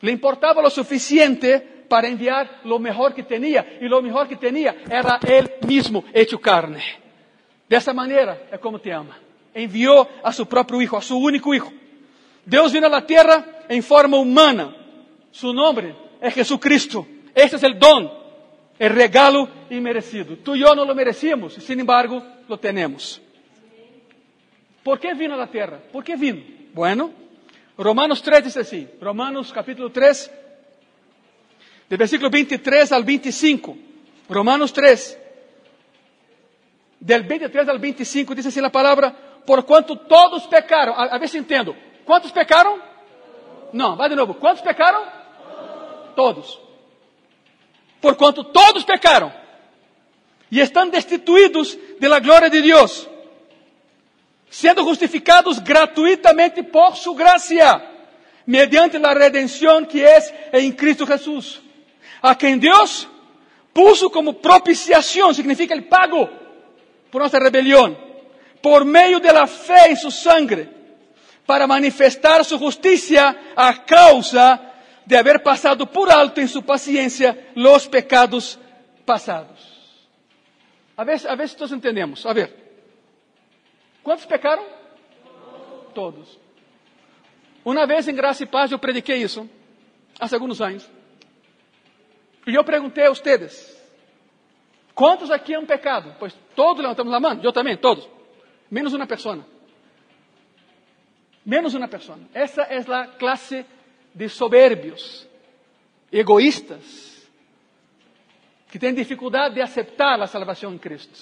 Le 0.00 0.12
importaba 0.12 0.62
lo 0.62 0.70
suficiente 0.70 1.84
para 1.88 2.08
enviar 2.08 2.60
lo 2.64 2.78
mejor 2.78 3.12
que 3.14 3.22
tenía, 3.22 3.78
y 3.80 3.86
lo 3.86 4.00
mejor 4.00 4.28
que 4.28 4.36
tenía 4.36 4.76
era 4.88 5.18
Él 5.26 5.50
mismo 5.66 6.04
hecho 6.12 6.40
carne. 6.40 6.82
De 7.68 7.76
esa 7.76 7.92
manera 7.92 8.48
es 8.50 8.58
como 8.58 8.78
te 8.78 8.92
ama. 8.92 9.18
Envió 9.52 10.08
a 10.22 10.32
su 10.32 10.46
propio 10.46 10.80
Hijo, 10.80 10.96
a 10.96 11.02
su 11.02 11.18
único 11.18 11.52
Hijo. 11.54 11.72
Deus 12.44 12.72
vino 12.72 12.86
a 12.86 12.90
la 12.90 13.06
tierra 13.06 13.64
en 13.68 13.82
forma 13.82 14.16
humana. 14.16 14.74
Su 15.30 15.52
nombre 15.52 15.94
es 16.20 16.34
Jesucristo. 16.34 17.06
Este 17.34 17.56
es 17.56 17.62
el 17.62 17.78
don, 17.78 18.10
el 18.78 18.90
regalo 18.90 19.48
inmerecido. 19.70 20.36
Tú 20.38 20.54
y 20.54 20.60
yo 20.60 20.74
no 20.74 20.84
lo 20.84 20.94
merecíamos, 20.94 21.54
sin 21.54 21.80
embargo, 21.80 22.22
lo 22.48 22.58
tenemos. 22.58 23.20
¿Por 24.82 24.98
qué 24.98 25.14
vino 25.14 25.34
a 25.34 25.36
la 25.36 25.46
tierra? 25.46 25.78
¿Por 25.92 26.02
qué 26.02 26.16
vino? 26.16 26.42
Bueno, 26.72 27.10
Romanos 27.76 28.22
3 28.22 28.44
dice 28.44 28.60
así. 28.60 28.88
Romanos 29.00 29.52
capítulo 29.52 29.90
3, 29.90 30.30
del 31.88 31.98
versículo 31.98 32.30
23 32.30 32.92
al 32.92 33.04
25. 33.04 33.76
Romanos 34.28 34.72
3, 34.72 35.18
del 37.00 37.22
23 37.24 37.68
al 37.68 37.78
25, 37.78 38.34
dice 38.34 38.48
así 38.48 38.60
la 38.60 38.70
palabra, 38.70 39.14
por 39.44 39.64
cuanto 39.66 39.98
todos 39.98 40.46
pecaron. 40.46 40.94
A, 40.96 41.14
a 41.14 41.18
ver 41.18 41.28
si 41.28 41.38
entiendo. 41.38 41.74
¿Cuántos 42.04 42.32
pecaron? 42.32 42.80
No, 43.72 43.96
va 43.96 44.08
de 44.08 44.16
nuevo. 44.16 44.34
¿Cuántos 44.38 44.64
pecaron? 44.64 45.02
Todos. 46.14 46.60
Por 48.00 48.16
cuanto 48.16 48.46
todos 48.46 48.84
pecaron 48.84 49.32
y 50.50 50.60
están 50.60 50.90
destituidos 50.90 51.78
de 51.98 52.08
la 52.08 52.18
gloria 52.18 52.48
de 52.48 52.60
Dios, 52.60 53.08
siendo 54.50 54.84
justificados 54.84 55.62
gratuitamente 55.62 56.62
por 56.64 56.96
su 56.96 57.14
gracia, 57.14 57.82
mediante 58.44 58.98
la 58.98 59.14
redención 59.14 59.86
que 59.86 60.04
es 60.16 60.34
en 60.52 60.72
Cristo 60.72 61.06
Jesús, 61.06 61.62
a 62.20 62.36
quien 62.36 62.60
Dios 62.60 63.08
puso 63.72 64.10
como 64.10 64.34
propiciación, 64.34 65.34
significa 65.34 65.72
el 65.72 65.84
pago 65.84 66.28
por 67.10 67.22
nuestra 67.22 67.40
rebelión, 67.40 67.96
por 68.60 68.84
medio 68.84 69.20
de 69.20 69.32
la 69.32 69.46
fe 69.46 69.90
en 69.90 69.96
su 69.96 70.10
sangre 70.10 70.80
para 71.50 71.66
manifestar 71.66 72.44
su 72.44 72.58
justicia 72.58 73.52
a 73.56 73.84
causa 73.84 74.72
de 75.04 75.16
haber 75.16 75.42
pasado 75.42 75.90
por 75.90 76.08
alto 76.08 76.40
en 76.40 76.46
su 76.46 76.62
paciencia 76.62 77.50
los 77.56 77.88
pecados 77.88 78.56
pasados. 79.04 79.58
A 80.96 81.02
ver, 81.02 81.20
a 81.28 81.34
ver 81.34 81.50
todos 81.50 81.72
entendemos. 81.72 82.24
A 82.24 82.32
ver, 82.32 82.69
¿cuántos 84.02 84.26
pecaron? 84.26 84.64
Todos. 85.94 86.38
Una 87.64 87.86
vez 87.86 88.08
en 88.08 88.16
Gracia 88.16 88.44
y 88.44 88.48
Paz 88.48 88.70
yo 88.70 88.78
prediqué 88.78 89.20
eso, 89.22 89.46
hace 90.18 90.34
algunos 90.34 90.60
años. 90.60 90.88
Y 92.46 92.52
yo 92.52 92.64
pregunté 92.64 93.04
a 93.04 93.10
ustedes, 93.10 93.76
¿cuántos 94.94 95.30
aquí 95.30 95.52
han 95.54 95.66
pecado? 95.66 96.14
Pues 96.18 96.34
todos 96.54 96.78
levantamos 96.78 97.12
la 97.12 97.20
mano, 97.20 97.42
yo 97.42 97.52
también, 97.52 97.78
todos, 97.78 98.08
menos 98.70 98.92
una 98.92 99.06
persona. 99.06 99.44
Menos 101.44 101.74
una 101.74 101.88
persona. 101.88 102.28
Esa 102.34 102.64
es 102.64 102.86
la 102.86 103.16
clase 103.16 103.64
de 104.12 104.28
soberbios, 104.28 105.26
egoístas, 106.10 107.28
que 108.70 108.78
tienen 108.78 108.96
dificultad 108.96 109.50
de 109.50 109.62
aceptar 109.62 110.18
la 110.18 110.26
salvación 110.26 110.74
en 110.74 110.78
Cristo. 110.78 111.18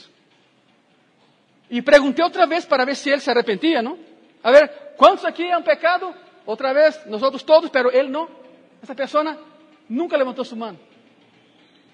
Y 1.70 1.82
pregunté 1.82 2.22
otra 2.22 2.46
vez 2.46 2.64
para 2.66 2.84
ver 2.84 2.96
si 2.96 3.10
él 3.10 3.20
se 3.20 3.30
arrepentía, 3.30 3.82
¿no? 3.82 3.98
A 4.42 4.50
ver, 4.50 4.94
¿cuántos 4.96 5.24
aquí 5.24 5.48
han 5.50 5.64
pecado? 5.64 6.14
Otra 6.46 6.72
vez, 6.72 7.04
nosotros 7.06 7.44
todos, 7.44 7.70
pero 7.70 7.90
él 7.90 8.10
no. 8.10 8.28
Esa 8.82 8.94
persona 8.94 9.36
nunca 9.88 10.16
levantó 10.16 10.44
su 10.44 10.56
mano. 10.56 10.78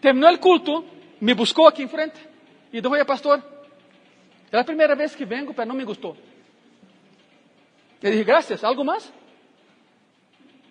Terminó 0.01 0.29
el 0.29 0.39
culto, 0.39 0.85
me 1.21 1.35
buscó 1.35 1.67
aquí 1.67 1.83
enfrente 1.83 2.21
y 2.71 2.81
dijo, 2.81 2.91
oye, 2.93 3.05
pastor, 3.05 3.41
es 4.47 4.53
la 4.53 4.65
primera 4.65 4.95
vez 4.95 5.17
que 5.17 5.25
vengo, 5.25 5.53
pero 5.53 5.67
no 5.67 5.75
me 5.75 5.85
gustó. 5.85 6.17
Le 8.01 8.11
dije, 8.11 8.25
gracias, 8.25 8.63
¿algo 8.63 8.85
más? 8.85 9.13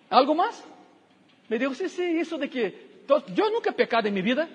¿Algo 0.08 0.34
más? 0.34 0.64
Me 1.48 1.58
dijo, 1.58 1.74
sí, 1.74 1.88
sí, 1.88 2.02
eso 2.18 2.38
de 2.38 2.48
que 2.48 3.02
yo 3.34 3.50
nunca 3.50 3.72
pecado 3.72 4.08
en 4.08 4.14
mi 4.14 4.22
vida. 4.22 4.48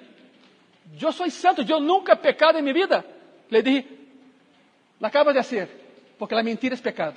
Yo 0.97 1.11
soy 1.11 1.29
santo, 1.29 1.61
yo 1.61 1.79
nunca 1.79 2.15
pecado 2.15 2.57
en 2.57 2.65
mi 2.65 2.73
vida. 2.73 3.05
Le 3.49 3.61
dije, 3.61 3.98
la 4.99 5.07
acabas 5.07 5.33
de 5.33 5.39
hacer, 5.39 5.69
porque 6.17 6.35
la 6.35 6.43
mentira 6.43 6.75
es 6.75 6.81
pecado. 6.81 7.15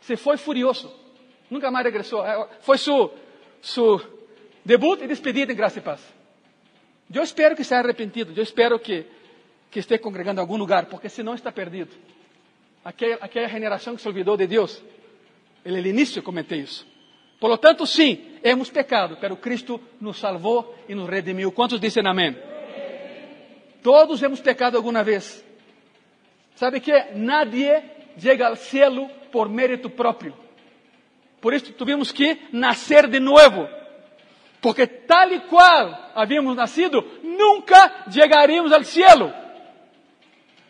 Se 0.00 0.16
fue 0.16 0.38
furioso, 0.38 0.94
nunca 1.50 1.70
más 1.70 1.82
regresó. 1.82 2.26
Eh, 2.26 2.46
fue 2.60 2.78
su, 2.78 3.10
su 3.60 4.00
debut 4.64 5.02
y 5.02 5.06
despedida 5.06 5.50
en 5.50 5.58
Gracia 5.58 5.80
y 5.80 5.84
Paz. 5.84 6.00
Yo 7.08 7.22
espero 7.22 7.54
que 7.54 7.64
se 7.64 7.74
haya 7.74 7.84
arrepentido, 7.84 8.32
yo 8.32 8.42
espero 8.42 8.80
que, 8.80 9.06
que 9.70 9.80
esté 9.80 10.00
congregando 10.00 10.40
en 10.40 10.44
algún 10.44 10.58
lugar, 10.58 10.88
porque 10.88 11.08
si 11.08 11.22
no 11.22 11.34
está 11.34 11.52
perdido 11.52 11.88
aquella, 12.86 13.18
aquella 13.20 13.48
generação 13.48 13.96
que 13.96 14.02
se 14.02 14.08
olvidou 14.08 14.36
de 14.36 14.46
Deus. 14.46 14.82
Ele, 15.64 15.80
no 15.80 15.86
início, 15.88 16.22
comentei 16.22 16.60
isso. 16.60 16.86
Por 17.40 17.50
lo 17.50 17.58
tanto, 17.58 17.84
sim, 17.86 18.38
hemos 18.42 18.70
pecado, 18.70 19.18
pero 19.20 19.36
Cristo 19.36 19.80
nos 20.00 20.18
salvou 20.18 20.74
e 20.88 20.94
nos 20.94 21.08
redimiu. 21.08 21.50
Quantos 21.52 21.80
dizem 21.80 22.06
amém? 22.06 22.36
Todos 23.82 24.22
hemos 24.22 24.40
pecado 24.40 24.76
alguma 24.76 25.02
vez. 25.02 25.44
¿Sabe 26.56 26.80
que? 26.80 27.12
Nadie 27.14 27.82
chega 28.18 28.48
ao 28.48 28.56
cielo 28.56 29.08
por 29.30 29.48
mérito 29.48 29.88
próprio. 29.88 30.34
Por 31.40 31.54
isso 31.54 31.72
tivemos 31.72 32.10
que 32.10 32.48
nascer 32.50 33.06
de 33.08 33.20
novo. 33.20 33.68
Porque 34.60 34.86
tal 34.86 35.32
e 35.32 35.40
qual 35.40 36.12
havíamos 36.14 36.56
nascido, 36.56 37.04
nunca 37.22 38.06
chegaríamos 38.10 38.72
ao 38.72 38.82
cielo. 38.82 39.32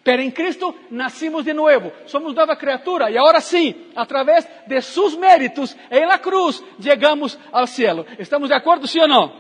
Pero 0.03 0.23
en 0.23 0.31
Cristo 0.31 0.75
nacimos 0.91 1.45
de 1.45 1.55
nuevo, 1.55 1.93
somos 2.07 2.35
nueva 2.35 2.57
criatura 2.57 3.11
y 3.11 3.17
ahora 3.17 3.41
sí, 3.41 3.91
a 3.97 4.07
través 4.07 4.47
de 4.67 4.83
sus 4.83 5.17
méritos 5.17 5.77
en 5.91 6.07
la 6.07 6.19
cruz, 6.21 6.63
llegamos 6.79 7.39
al 7.51 7.67
cielo. 7.67 8.07
¿Estamos 8.19 8.49
de 8.49 8.55
acuerdo, 8.55 8.87
sí 8.87 9.01
o 9.01 9.09
no? 9.09 9.33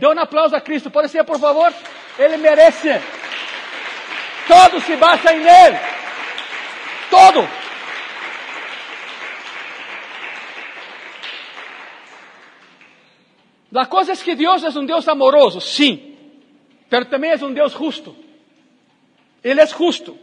Dê 0.00 0.06
un 0.06 0.18
aplauso 0.18 0.56
a 0.56 0.60
Cristo, 0.60 0.90
pode 0.90 1.08
ser, 1.08 1.24
por 1.24 1.38
favor? 1.38 1.72
Ele 2.18 2.36
merece. 2.36 3.00
Todo 4.48 4.80
se 4.80 4.96
basa 4.96 5.32
en 5.32 5.46
Él. 5.46 5.78
Todo. 7.10 7.48
La 13.70 13.86
cosa 13.86 14.12
es 14.12 14.22
que 14.22 14.36
Dios 14.36 14.62
es 14.62 14.76
un 14.76 14.86
Dios 14.86 15.08
amoroso, 15.08 15.60
sí, 15.60 16.16
pero 16.88 17.08
también 17.08 17.34
es 17.34 17.42
un 17.42 17.54
Dios 17.54 17.74
justo. 17.74 18.14
Ele 19.42 19.60
é 19.60 19.66
justo. 19.66 20.16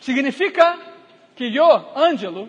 Significa 0.00 0.78
que 1.36 1.54
eu, 1.54 1.66
Ângelo, 1.94 2.48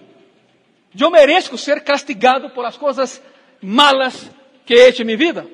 eu 0.99 1.11
mereço 1.11 1.57
ser 1.57 1.83
castigado 1.83 2.49
por 2.51 2.65
as 2.65 2.77
coisas 2.77 3.21
malas 3.61 4.31
que 4.65 4.73
he 4.73 4.87
hecho 4.87 5.03
em 5.03 5.05
minha 5.05 5.17
vida. 5.17 5.47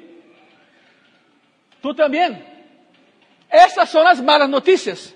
Tu 1.81 1.93
também. 1.93 2.41
Essas 3.49 3.89
são 3.89 4.07
as 4.07 4.21
malas 4.21 4.49
notícias. 4.49 5.13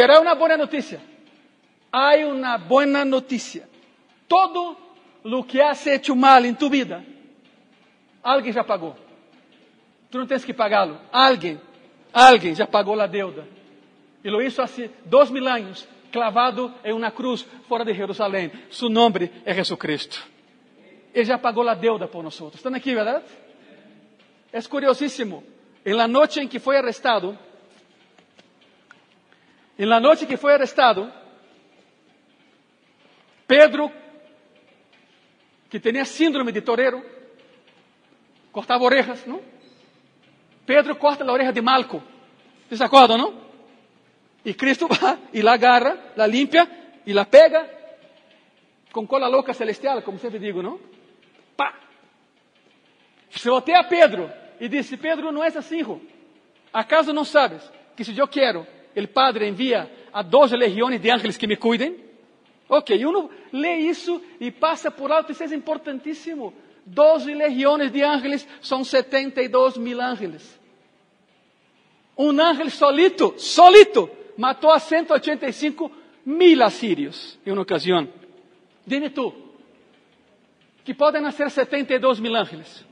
Pero 0.00 0.14
há 0.14 0.20
uma 0.20 0.34
boa 0.34 0.56
notícia. 0.56 0.98
Há 1.92 2.16
uma 2.24 2.56
boa 2.56 3.04
notícia. 3.04 3.68
Todo 4.26 4.74
o 5.22 5.44
que 5.44 5.60
has 5.60 5.86
hecho 5.86 6.16
mal 6.16 6.42
em 6.42 6.54
tu 6.54 6.70
vida, 6.70 7.04
alguém 8.22 8.50
já 8.50 8.64
pagou. 8.64 8.96
Tu 10.10 10.16
não 10.16 10.26
tens 10.26 10.42
que 10.42 10.54
pagá-lo. 10.54 10.98
Alguém, 11.12 11.60
alguém 12.14 12.54
já 12.54 12.66
pagou 12.66 12.98
a 12.98 13.06
deuda. 13.06 13.46
E 14.24 14.30
lo 14.30 14.40
hizo 14.40 14.62
hace 14.62 14.90
dos 15.04 15.30
mil 15.30 15.46
años, 15.46 15.86
clavado 16.10 16.72
en 16.82 16.94
una 16.94 17.10
cruz 17.10 17.46
fora 17.68 17.84
de 17.84 17.92
Jerusalém. 17.92 18.50
Su 18.70 18.88
nombre 18.88 19.30
é 19.44 19.52
Jesucristo. 19.52 20.26
Ele 21.12 21.26
já 21.26 21.36
pagou 21.36 21.68
a 21.68 21.74
deuda 21.74 22.08
por 22.08 22.24
nós. 22.24 22.40
Estão 22.54 22.74
aqui, 22.74 22.94
verdade? 22.94 23.26
É 24.50 24.62
curiosíssimo. 24.62 25.44
En 25.84 25.94
la 25.94 26.08
noche 26.08 26.40
en 26.40 26.48
que 26.48 26.58
foi 26.58 26.78
arrestado, 26.78 27.38
en 29.80 29.88
la 29.88 29.98
noche 29.98 30.26
que 30.26 30.36
foi 30.36 30.52
arrestado, 30.52 31.10
Pedro, 33.46 33.90
que 35.70 35.80
tinha 35.80 36.04
síndrome 36.04 36.52
de 36.52 36.60
torero, 36.60 37.02
cortava 38.52 38.84
orejas, 38.84 39.24
não? 39.24 39.40
Pedro 40.66 40.94
corta 40.96 41.24
a 41.24 41.32
oreja 41.32 41.50
de 41.50 41.62
Malco. 41.62 42.02
Vocês 42.68 42.76
se 42.76 42.84
acordam, 42.84 43.16
não? 43.16 43.40
Y 44.44 44.52
Cristo 44.52 44.86
va 44.92 45.18
y 45.32 45.40
la 45.40 45.54
agarra, 45.54 46.12
la 46.14 46.26
limpia 46.26 46.68
y 47.06 47.14
la 47.14 47.24
pega 47.24 47.66
con 48.92 49.06
cola 49.06 49.30
loca 49.30 49.54
celestial, 49.54 50.04
como 50.04 50.18
siempre 50.18 50.38
digo, 50.38 50.62
¿no? 50.62 50.78
¡Pa! 51.56 51.72
Se 53.30 53.48
voltea 53.48 53.80
a 53.80 53.88
Pedro 53.88 54.30
y 54.60 54.68
dice, 54.68 54.98
Pedro, 54.98 55.32
no 55.32 55.42
es 55.42 55.56
así, 55.56 55.78
hijo. 55.78 56.02
¿Acaso 56.70 57.14
no 57.14 57.24
sabes 57.24 57.62
que 57.96 58.04
si 58.04 58.12
yo 58.12 58.26
quiero, 58.26 58.66
el 58.94 59.08
Padre 59.08 59.46
envía 59.46 59.90
a 60.12 60.22
12 60.22 60.56
legiones 60.56 61.00
de 61.00 61.10
ángeles 61.10 61.38
que 61.38 61.46
me 61.46 61.56
cuiden. 61.56 62.10
Ok, 62.68 63.04
uno 63.04 63.30
lee 63.52 63.88
isso 63.88 64.22
e 64.38 64.50
passa 64.50 64.90
por 64.90 65.10
alto, 65.10 65.32
isso 65.32 65.42
é 65.42 65.54
importantíssimo. 65.54 66.54
12 66.86 67.34
legiones 67.34 67.92
de 67.92 68.02
ángeles 68.02 68.46
são 68.60 68.84
72 68.84 69.76
mil 69.76 70.00
ángeles. 70.00 70.58
Um 72.16 72.38
ángel 72.40 72.70
solito, 72.70 73.34
solito, 73.38 74.10
matou 74.36 74.70
a 74.70 74.78
185 74.78 75.90
mil 76.24 76.62
assírios 76.62 77.38
em 77.44 77.50
uma 77.50 77.62
ocasião. 77.62 78.08
Dime 78.86 79.10
tu, 79.10 79.32
que 80.84 80.94
podem 80.94 81.22
nascer 81.22 81.50
72 81.50 82.20
mil 82.20 82.34
ángeles, 82.34 82.84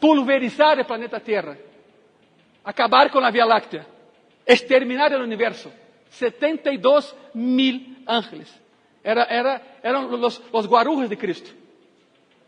pulverizar 0.00 0.78
o 0.78 0.84
planeta 0.84 1.20
Terra, 1.20 1.58
acabar 2.64 3.10
com 3.10 3.18
a 3.18 3.30
Via 3.30 3.44
Láctea, 3.44 3.86
exterminar 4.46 5.12
o 5.12 5.22
universo. 5.22 5.72
72 6.10 7.14
mil 7.34 7.96
ángeles. 8.06 8.62
Era, 9.02 9.22
era, 9.22 9.62
eram 9.82 10.12
os, 10.12 10.40
os 10.52 10.66
guarujos 10.66 11.08
de 11.08 11.16
Cristo, 11.16 11.52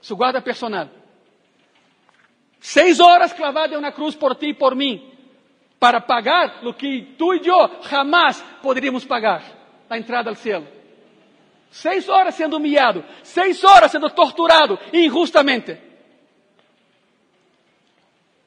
su 0.00 0.14
guarda 0.16 0.40
personal. 0.40 0.88
Seis 2.60 3.00
horas 3.00 3.32
clavado 3.32 3.74
em 3.74 3.76
uma 3.76 3.92
cruz 3.92 4.14
por 4.14 4.34
ti 4.36 4.50
e 4.50 4.54
por 4.54 4.74
mim, 4.74 5.12
para 5.78 6.00
pagar 6.00 6.64
o 6.64 6.72
que 6.72 7.14
tu 7.18 7.34
e 7.34 7.46
eu 7.46 7.82
jamais 7.88 8.40
poderíamos 8.62 9.04
pagar, 9.04 9.42
a 9.90 9.98
entrada 9.98 10.30
ao 10.30 10.36
céu. 10.36 10.64
Seis 11.70 12.08
horas 12.08 12.36
sendo 12.36 12.56
humilhado, 12.56 13.04
seis 13.22 13.64
horas 13.64 13.90
sendo 13.90 14.08
torturado 14.10 14.78
injustamente. 14.92 15.76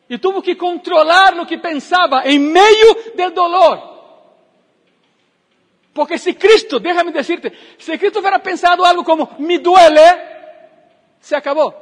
E 0.09 0.17
tuvo 0.17 0.41
que 0.41 0.55
controlar 0.55 1.37
o 1.39 1.45
que 1.45 1.57
pensava 1.57 2.23
em 2.25 2.39
meio 2.39 3.13
do 3.13 3.29
dolor. 3.31 3.97
Porque 5.93 6.17
se 6.17 6.33
Cristo, 6.35 6.79
déjame 6.79 7.11
decirte, 7.11 7.51
se 7.77 7.97
Cristo 7.97 8.19
hubiera 8.19 8.39
pensado 8.39 8.85
algo 8.85 9.03
como, 9.03 9.35
me 9.39 9.57
duele, 9.57 10.01
se 11.19 11.35
acabó. 11.35 11.73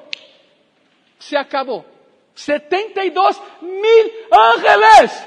Se 1.19 1.37
acabó. 1.37 1.85
72 2.33 3.41
mil 3.61 4.11
ángeles. 4.31 5.25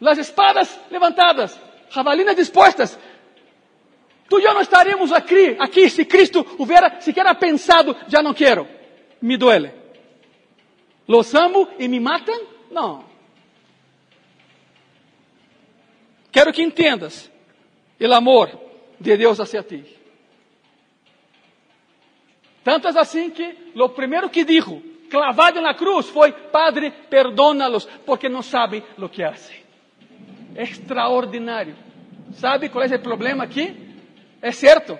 Las 0.00 0.18
espadas 0.18 0.78
levantadas, 0.90 1.58
jabalinas 1.90 2.36
dispuestas. 2.36 2.98
Tú 4.28 4.38
y 4.38 4.42
yo 4.42 4.52
no 4.52 4.60
estaríamos 4.60 5.12
aquí, 5.12 5.56
aquí 5.58 5.88
si 5.88 6.06
Cristo 6.06 6.44
hubiera 6.58 7.00
siquiera 7.00 7.38
pensado, 7.38 7.96
ya 8.08 8.22
no 8.22 8.34
quiero, 8.34 8.66
me 9.20 9.36
duele. 9.36 9.81
¿Los 11.12 11.34
amo 11.34 11.68
y 11.78 11.90
me 11.90 12.00
matan? 12.00 12.40
No. 12.70 13.04
Quero 16.30 16.50
que 16.50 16.62
entendas 16.62 17.30
o 18.00 18.14
amor 18.14 18.48
de 18.98 19.18
Deus 19.18 19.38
hacia 19.38 19.62
ti. 19.62 19.84
Tanto 22.64 22.88
é 22.88 22.98
assim 22.98 23.28
que 23.28 23.72
o 23.76 23.88
primeiro 23.90 24.30
que 24.30 24.42
dijo, 24.42 24.82
clavado 25.10 25.60
na 25.60 25.74
cruz, 25.74 26.08
foi: 26.08 26.32
Padre, 26.32 26.90
perdónalos, 27.10 27.84
porque 28.06 28.30
não 28.30 28.40
sabem 28.40 28.82
o 28.96 29.06
que 29.06 29.22
fazem. 29.22 29.60
Extraordinário. 30.56 31.76
¿Sabe 32.32 32.70
qual 32.70 32.84
é 32.84 32.96
o 32.96 33.02
problema 33.02 33.44
aqui? 33.44 33.66
É 34.40 34.50
certo. 34.50 34.98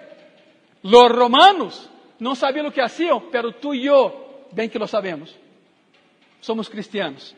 Los 0.85 1.11
romanos 1.11 1.89
não 2.21 2.35
sabiam 2.35 2.67
o 2.67 2.71
que 2.71 2.83
faziam, 2.83 3.19
pero 3.31 3.51
tu 3.51 3.75
e 3.75 3.87
eu, 3.87 4.47
bem 4.53 4.69
que 4.69 4.79
lo 4.79 4.87
sabemos. 4.87 5.42
Somos 6.43 6.69
cristianos. 6.69 7.35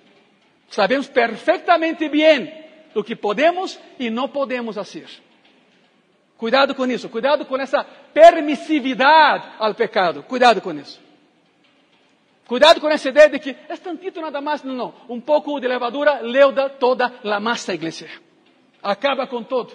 Sabemos 0.68 1.06
perfeitamente 1.06 2.08
bem 2.08 2.64
o 2.94 3.04
que 3.04 3.14
podemos 3.14 3.78
e 3.98 4.08
não 4.10 4.28
podemos 4.28 4.74
fazer. 4.74 5.06
Cuidado 6.38 6.74
com 6.74 6.86
isso, 6.86 7.08
cuidado 7.08 7.44
com 7.44 7.56
essa 7.56 7.84
permissividade 7.84 9.46
ao 9.58 9.74
pecado, 9.74 10.22
cuidado 10.22 10.60
com 10.60 10.72
isso. 10.72 11.00
Cuidado 12.46 12.80
com 12.80 12.88
essa 12.88 13.08
ideia 13.08 13.28
de 13.28 13.38
que 13.38 13.50
é 13.68 13.76
tantito 13.76 14.20
nada 14.20 14.40
mais, 14.40 14.62
não, 14.62 14.74
não. 14.74 14.94
Um 15.08 15.20
pouco 15.20 15.60
de 15.60 15.68
levadura 15.68 16.20
leuda 16.20 16.68
toda 16.68 17.12
a 17.22 17.40
massa, 17.40 17.74
igreja. 17.74 18.08
Acaba 18.82 19.26
com 19.26 19.42
todo. 19.42 19.72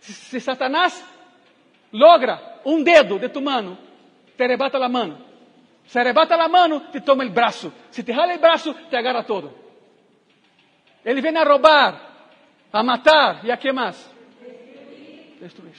Se, 0.00 0.12
se 0.12 0.40
Satanás 0.40 1.04
logra 1.92 2.60
um 2.64 2.82
dedo 2.82 3.18
de 3.18 3.28
tu 3.28 3.40
mano, 3.40 3.76
te 4.36 4.42
arrebata 4.42 4.78
a 4.78 4.88
mano. 4.88 5.25
Se 5.86 5.98
arrebata 5.98 6.34
a 6.34 6.48
mano, 6.48 6.80
te 6.90 7.00
toma 7.00 7.24
o 7.24 7.30
braço. 7.30 7.72
Se 7.90 8.02
te 8.02 8.12
jala 8.12 8.34
o 8.34 8.38
braço, 8.38 8.74
te 8.74 8.96
agarra 8.96 9.22
todo. 9.22 9.52
Ele 11.04 11.20
vem 11.20 11.36
a 11.36 11.44
roubar, 11.44 12.28
a 12.72 12.82
matar 12.82 13.44
e 13.44 13.52
a 13.52 13.56
que 13.56 13.72
mais? 13.72 13.96
Destruir. 15.40 15.76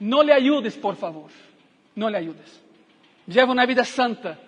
Não 0.00 0.22
lhe 0.22 0.32
ajudes, 0.32 0.76
por 0.76 0.96
favor. 0.96 1.30
Não 1.94 2.08
lhe 2.08 2.16
ajudes. 2.16 2.62
Lleva 3.28 3.52
uma 3.52 3.66
vida 3.66 3.84
santa 3.84 4.38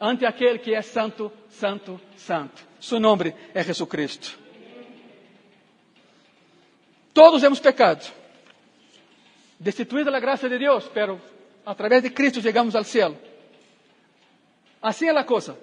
ante 0.00 0.24
aquele 0.24 0.58
que 0.58 0.74
é 0.74 0.82
santo, 0.82 1.30
santo, 1.48 2.00
santo. 2.16 2.62
Su 2.80 2.98
nome 2.98 3.34
é 3.54 3.62
Jesus 3.62 3.88
Cristo. 3.88 4.38
Todos 7.12 7.42
hemos 7.42 7.60
pecado, 7.60 8.04
destituídos 9.58 10.12
da 10.12 10.18
graça 10.18 10.48
de 10.48 10.58
Deus, 10.58 10.88
pero 10.92 11.20
a 11.66 11.74
través 11.74 12.02
de 12.02 12.10
Cristo 12.10 12.40
chegamos 12.40 12.74
ao 12.74 12.84
céu. 12.84 13.29
Assim 14.82 15.08
é 15.08 15.10
a 15.10 15.24
coisa. 15.24 15.58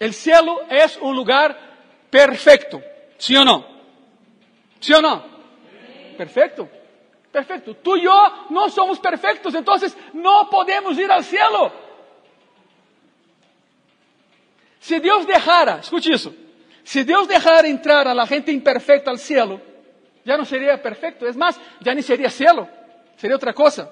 O 0.00 0.12
cielo 0.12 0.60
é 0.68 0.86
um 1.02 1.12
lugar 1.12 1.56
perfecto, 2.10 2.82
¿sí 3.18 3.36
o 3.36 3.44
no? 3.44 3.66
¿Sí 4.80 4.92
o 4.94 5.00
no? 5.00 5.24
Perfecto, 6.16 6.68
perfecto. 7.30 7.74
Tú 7.74 7.96
y 7.96 8.02
yo 8.02 8.46
no 8.50 8.68
somos 8.70 8.98
perfectos, 8.98 9.54
entonces 9.54 9.96
no 10.14 10.48
podemos 10.50 10.98
ir 10.98 11.10
al 11.10 11.22
cielo. 11.22 11.72
Si 14.80 14.98
Dios 14.98 15.26
dejara, 15.26 15.80
escute 15.80 16.12
isso, 16.12 16.34
si 16.82 17.04
Dios 17.04 17.28
dejara 17.28 17.68
entrar 17.68 18.08
a 18.08 18.14
la 18.14 18.26
gente 18.26 18.50
imperfecta 18.50 19.10
al 19.10 19.18
cielo, 19.18 19.60
ya 20.24 20.36
no 20.36 20.44
sería 20.44 20.80
perfecto, 20.80 21.26
es 21.26 21.36
más, 21.36 21.60
ya 21.80 21.94
ni 21.94 22.02
sería 22.02 22.30
cielo, 22.30 22.66
sería 23.16 23.36
otra 23.36 23.52
cosa. 23.52 23.90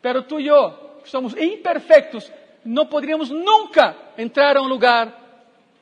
Pero 0.00 0.24
tú 0.24 0.38
y 0.38 0.44
yo, 0.44 1.00
somos 1.04 1.36
imperfectos, 1.36 2.32
no 2.64 2.88
podríamos 2.88 3.30
nunca 3.30 4.12
entrar 4.16 4.56
a 4.56 4.60
un 4.60 4.68
lugar 4.68 5.18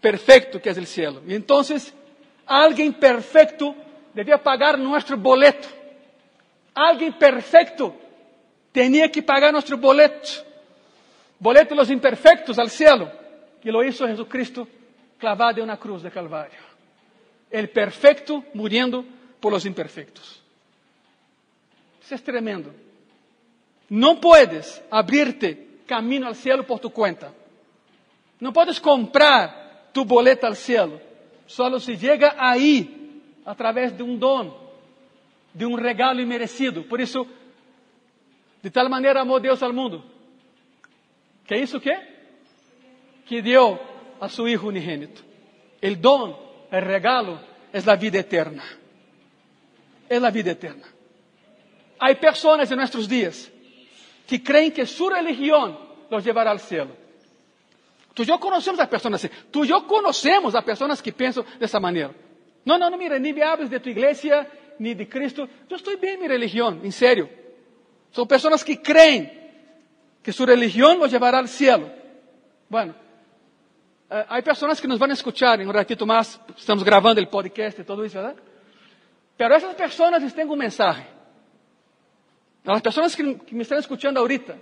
perfecto 0.01 0.61
que 0.61 0.71
es 0.71 0.79
el 0.79 0.87
cielo. 0.87 1.23
Y 1.27 1.35
entonces 1.35 1.93
alguien 2.47 2.95
perfecto 2.95 3.75
debía 4.15 4.43
pagar 4.43 4.79
nuestro 4.79 5.17
boleto. 5.17 5.69
Alguien 6.75 7.13
perfecto 7.15 7.95
tenía 8.73 9.11
que 9.11 9.23
pagar 9.23 9.53
nuestro 9.53 9.77
boleto. 9.77 10.29
Boleto 11.39 11.71
de 11.71 11.77
los 11.77 11.91
imperfectos 11.91 12.59
al 12.59 12.71
cielo. 12.71 13.11
Y 13.63 13.71
lo 13.71 13.83
hizo 13.83 14.07
Jesucristo 14.07 14.69
clavado 15.19 15.59
en 15.59 15.65
una 15.65 15.77
cruz 15.77 16.03
de 16.03 16.11
Calvario. 16.11 16.61
El 17.51 17.71
perfecto 17.71 18.45
muriendo 18.55 19.05
por 19.41 19.53
los 19.53 19.65
imperfectos. 19.65 20.43
Isso 22.03 22.15
es 22.15 22.23
tremendo. 22.23 22.73
No 23.91 24.21
puedes 24.21 24.83
abrirte 24.91 25.68
camino 25.89 26.29
al 26.29 26.37
cielo 26.37 26.63
por 26.65 26.79
tu 26.79 26.91
cuenta. 26.91 27.33
No 28.39 28.53
puedes 28.53 28.79
comprar 28.79 29.91
tu 29.93 30.05
boleto 30.05 30.47
al 30.47 30.55
cielo. 30.55 31.01
Solo 31.47 31.81
se 31.81 31.97
llega 31.97 32.37
aí 32.39 33.23
através 33.45 33.97
de 33.97 34.03
um 34.03 34.17
dom, 34.17 34.55
de 35.53 35.65
um 35.65 35.75
regalo 35.75 36.21
imerecido. 36.21 36.85
Por 36.85 37.01
isso, 37.01 37.27
de 38.63 38.71
tal 38.71 38.89
maneira 38.89 39.23
amou 39.23 39.41
Deus 39.41 39.63
ao 39.63 39.73
mundo. 39.73 40.05
Que 41.47 41.55
é 41.55 41.59
isso 41.59 41.81
que? 41.81 41.99
Que 43.25 43.41
deu 43.41 43.81
a 44.21 44.29
seu 44.29 44.47
Hijo 44.47 44.69
unigênito. 44.69 45.25
O 45.83 45.97
dom, 45.97 46.31
o 46.71 46.79
regalo, 46.79 47.41
é 47.73 47.79
a 47.91 47.95
vida 47.97 48.19
eterna. 48.19 48.63
É 50.11 50.19
a 50.19 50.31
vida 50.31 50.51
eterna. 50.51 50.85
Há 51.99 52.15
pessoas 52.15 52.71
em 52.71 52.77
nossos 52.77 53.09
dias 53.09 53.51
que 54.29 54.39
creem 54.39 54.71
que 54.71 54.85
sua 54.85 55.15
religião 55.15 55.75
los 56.11 56.23
llevará 56.23 56.51
ao 56.51 56.59
céu. 56.59 56.87
Tú 58.15 58.25
y 58.25 58.27
yo 58.27 58.39
conocemos 58.39 58.79
a 58.79 58.87
personas 58.87 59.25
así. 59.25 59.35
Tú 59.51 59.65
y 59.65 59.69
yo 59.69 59.87
conocemos 59.87 60.55
a 60.55 60.61
personas 60.61 61.01
que 61.01 61.13
piensan 61.13 61.45
de 61.59 61.65
esa 61.65 61.81
manera. 61.81 62.13
No, 62.65 62.77
no, 62.77 62.91
no, 62.91 62.99
mira, 62.99 63.19
ni 63.19 63.33
me 63.33 63.43
hables 63.43 63.71
de 63.71 63.81
tu 63.81 63.89
iglesia, 63.89 64.47
ni 64.79 64.93
de 64.93 65.09
Cristo. 65.09 65.49
Yo 65.67 65.77
estoy 65.77 65.97
bien 65.97 66.15
en 66.15 66.21
mi 66.21 66.29
religión, 66.29 66.81
en 66.85 66.93
serio. 66.93 67.27
Son 68.11 68.29
personas 68.29 68.63
que 68.63 68.83
creen 68.83 69.33
que 70.23 70.31
su 70.31 70.45
religión 70.45 70.99
los 70.99 71.11
llevará 71.11 71.39
al 71.39 71.49
cielo. 71.49 71.91
Bueno, 72.69 72.95
uh, 74.11 74.15
hay 74.29 74.43
personas 74.43 74.79
que 74.79 74.89
nos 74.89 74.99
van 74.99 75.11
a 75.11 75.15
escuchar 75.15 75.59
en 75.59 75.69
un 75.69 75.75
ratito 75.75 76.05
más. 76.05 76.39
Estamos 76.55 76.85
grabando 76.85 77.19
el 77.19 77.29
podcast 77.29 77.79
y 77.79 77.85
todo 77.85 78.05
eso, 78.05 78.19
¿verdad? 78.19 78.37
Pero 79.39 79.57
esas 79.57 79.75
personas 79.75 80.21
les 80.21 80.35
tengo 80.35 80.53
un 80.53 80.59
mensaje. 80.59 81.18
A 82.69 82.73
las 82.73 82.83
personas 82.83 83.17
que, 83.17 83.23
me 83.23 83.63
están 83.63 83.79
escuchando 83.79 84.21
ahorita 84.21 84.55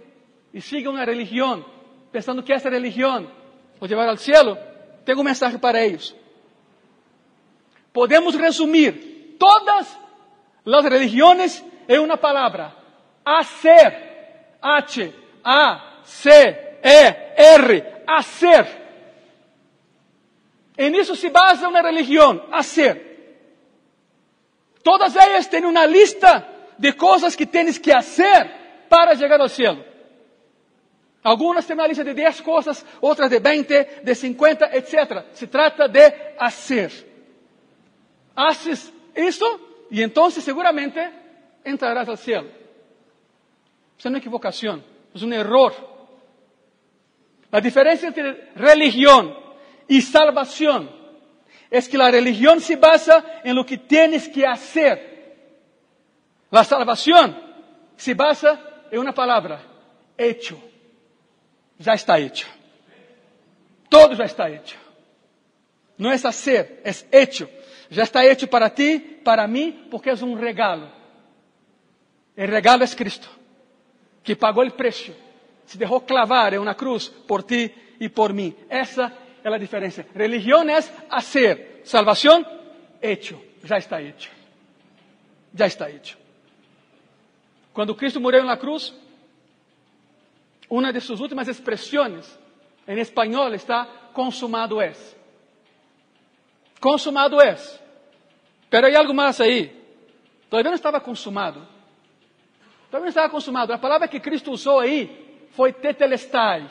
y 0.53 0.61
siguen 0.61 0.93
una 0.93 1.05
religión, 1.05 1.67
pensando 2.13 2.45
que 2.45 2.55
esa 2.55 2.71
religión 2.71 3.29
o 3.81 3.87
llevar 3.87 4.09
al 4.09 4.19
cielo, 4.19 4.57
tenho 5.05 5.19
um 5.19 5.25
mensagem 5.25 5.59
para 5.59 5.85
eles. 5.85 6.15
Podemos 7.93 8.37
resumir 8.37 9.37
todas 9.41 9.99
as 10.65 10.85
religiões 10.85 11.65
em 11.89 11.99
uma 11.99 12.17
palavra: 12.17 12.73
hacer. 13.25 14.07
H, 14.63 15.13
A, 15.43 16.01
C, 16.05 16.31
E, 16.85 17.35
R. 17.37 17.85
Hacer. 18.07 18.67
E 20.79 20.91
nisso 20.91 21.17
se 21.17 21.29
basa 21.29 21.69
uma 21.69 21.83
religião: 21.83 22.47
hacer. 22.53 23.03
Todas 24.85 25.17
elas 25.17 25.49
têm 25.49 25.65
uma 25.65 25.85
lista 25.87 26.56
de 26.79 26.93
coisas 26.93 27.35
que 27.35 27.47
tens 27.47 27.79
que 27.79 27.93
fazer 27.93 28.51
para 28.89 29.17
chegar 29.17 29.41
ao 29.41 29.49
céu. 29.49 29.77
Algumas 31.23 31.67
têm 31.67 31.75
uma 31.75 31.89
lista 31.89 32.05
de 32.05 32.15
10 32.15 32.41
coisas, 32.41 32.85
outras 33.01 33.29
de 33.29 33.41
20, 33.41 34.03
de 34.05 34.15
50, 34.15 34.77
etc. 34.77 35.25
Se 35.33 35.49
trata 35.49 35.89
de 35.89 36.11
fazer. 36.39 36.93
Haces 38.37 38.93
isso 39.17 39.61
e 39.91 40.03
então 40.03 40.31
seguramente 40.31 41.01
entrarás 41.65 42.09
ao 42.09 42.17
céu. 42.17 42.45
Isso 43.99 44.07
é 44.07 44.11
uma 44.11 44.19
equivocação, 44.19 44.85
é 45.15 45.25
um 45.25 45.33
erro. 45.33 45.97
A 47.51 47.61
diferença 47.61 48.07
entre 48.07 48.51
religião 48.55 49.37
e 49.89 50.03
salvação 50.03 50.89
é 51.71 51.81
que 51.81 51.97
a 51.97 52.11
religião 52.11 52.61
se 52.61 52.77
basa 52.77 53.25
em 53.45 53.53
lo 53.53 53.65
que 53.65 53.79
tienes 53.79 54.29
que 54.29 54.45
hacer. 54.45 55.16
La 56.51 56.65
salvación 56.65 57.37
se 57.97 58.15
basa 58.15 58.85
en 58.91 58.99
una 58.99 59.13
palabra, 59.13 59.61
hecho. 60.17 60.59
Ya 61.79 61.95
está 61.95 62.19
hecho. 62.19 62.47
Todo 63.89 64.15
ya 64.15 64.25
está 64.25 64.49
hecho. 64.49 64.77
No 65.99 66.13
es 66.13 66.25
hacer, 66.25 66.81
es 66.85 67.07
hecho. 67.11 67.49
Já 67.91 68.03
está 68.03 68.25
hecho 68.25 68.49
para 68.49 68.71
ti, 68.71 68.99
para 69.25 69.47
mim, 69.47 69.87
porque 69.91 70.11
é 70.11 70.15
um 70.15 70.35
regalo. 70.35 70.91
O 72.37 72.41
regalo 72.41 72.85
é 72.85 72.89
Cristo, 72.89 73.29
que 74.23 74.37
pagou 74.37 74.65
o 74.67 74.71
preço, 74.71 75.15
se 75.65 75.79
deixou 75.79 76.01
clavar 76.01 76.53
em 76.53 76.59
uma 76.59 76.75
cruz 76.75 77.09
por 77.09 77.43
ti 77.43 77.73
e 77.99 78.09
por 78.09 78.33
mim. 78.33 78.55
Essa 78.69 79.13
é 79.43 79.49
a 79.49 79.59
diferença. 79.59 80.05
Religião 80.15 80.69
é 80.69 80.79
hacer, 81.09 81.81
salvação, 81.85 82.45
hecho. 83.01 83.41
Já 83.65 83.79
está 83.79 84.03
hecho. 84.03 84.31
Já 85.55 85.67
está 85.67 85.91
hecho. 85.91 86.26
Quando 87.77 87.95
Cristo 87.95 88.19
morreu 88.19 88.43
na 88.43 88.57
cruz, 88.57 88.95
uma 90.71 90.91
de 90.91 90.99
suas 90.99 91.21
últimas 91.21 91.47
expressões 91.47 92.39
em 92.89 92.99
espanhol 92.99 93.53
está 93.53 93.85
consumado 94.15 94.81
es. 94.81 95.15
Consumado 96.81 97.39
es. 97.39 97.79
Pero 98.71 98.87
hay 98.87 98.97
algo 98.97 99.13
mais 99.13 99.43
aí. 99.43 99.71
Todavía 100.49 100.71
não 100.71 100.77
estava 100.77 101.03
consumado. 101.03 101.69
Todavía 102.87 103.03
não 103.03 103.09
estava 103.09 103.29
consumado. 103.29 103.75
A 103.75 103.79
palavra 103.79 104.09
que 104.09 104.21
Cristo 104.21 104.53
usou 104.53 104.81
aí 104.81 105.47
foi 105.51 105.71
tetelestai. 105.71 106.67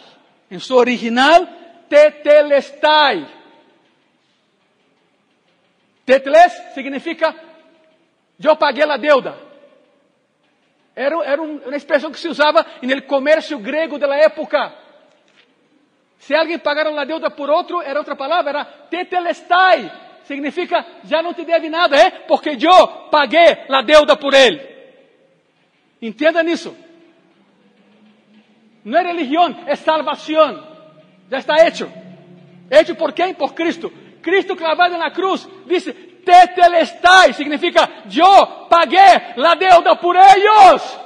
Em 0.50 0.58
sua 0.58 0.78
original, 0.78 1.48
tetelestai. 1.88 3.32
Teteles 6.04 6.52
significa 6.74 7.36
eu 8.44 8.56
paguei 8.56 8.86
a 8.86 8.98
deuda. 8.98 9.45
Era, 10.96 11.24
era 11.26 11.42
uma 11.42 11.76
expressão 11.76 12.10
que 12.12 12.20
se 12.20 12.28
usava 12.28 12.66
no 12.82 13.02
comércio 13.02 13.60
grego 13.60 13.98
da 13.98 14.16
época. 14.16 14.74
Se 16.20 16.34
alguém 16.34 16.58
pagara 16.58 16.90
uma 16.90 17.06
deuda 17.06 17.30
por 17.30 17.50
outro, 17.50 17.82
era 17.82 18.00
outra 18.00 18.16
palavra, 18.16 18.50
era 18.50 18.66
tetelestai. 18.66 19.92
Significa, 20.24 20.86
já 21.04 21.22
não 21.22 21.34
te 21.34 21.44
deve 21.44 21.70
nada, 21.70 21.96
é? 21.98 22.10
Porque 22.10 22.58
eu 22.60 22.88
paguei 23.12 23.66
a 23.70 23.82
deuda 23.82 24.16
por 24.16 24.34
ele. 24.34 24.60
Entenda 26.02 26.42
nisso. 26.42 26.76
Não 28.84 28.98
é 28.98 29.04
religião, 29.04 29.64
é 29.68 29.76
salvação. 29.76 30.66
Já 31.30 31.40
está 31.40 31.56
hecho. 31.66 31.92
Hecho 32.72 32.96
por 32.96 33.14
quem? 33.14 33.34
Por 33.34 33.54
Cristo. 33.54 33.92
Cristo 34.22 34.56
clavado 34.56 34.98
na 34.98 35.12
cruz 35.12 35.48
disse: 35.68 35.94
tetelestai, 36.26 37.34
significa 37.34 38.04
yo 38.08 38.68
pagué 38.68 39.34
la 39.38 39.56
deuda 39.56 39.96
por 39.96 40.18
ellos. 40.18 41.00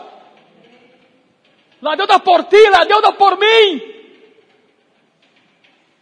La 1.82 1.96
deuda 1.96 2.20
por 2.20 2.46
ti, 2.46 2.58
la 2.72 2.86
deuda 2.86 3.12
por 3.12 3.38
mim. 3.38 3.82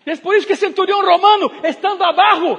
É 0.05 0.15
por 0.15 0.35
isso 0.35 0.47
que 0.47 0.55
centurião 0.55 1.01
romano, 1.01 1.51
estando 1.63 2.01
abaixo, 2.03 2.57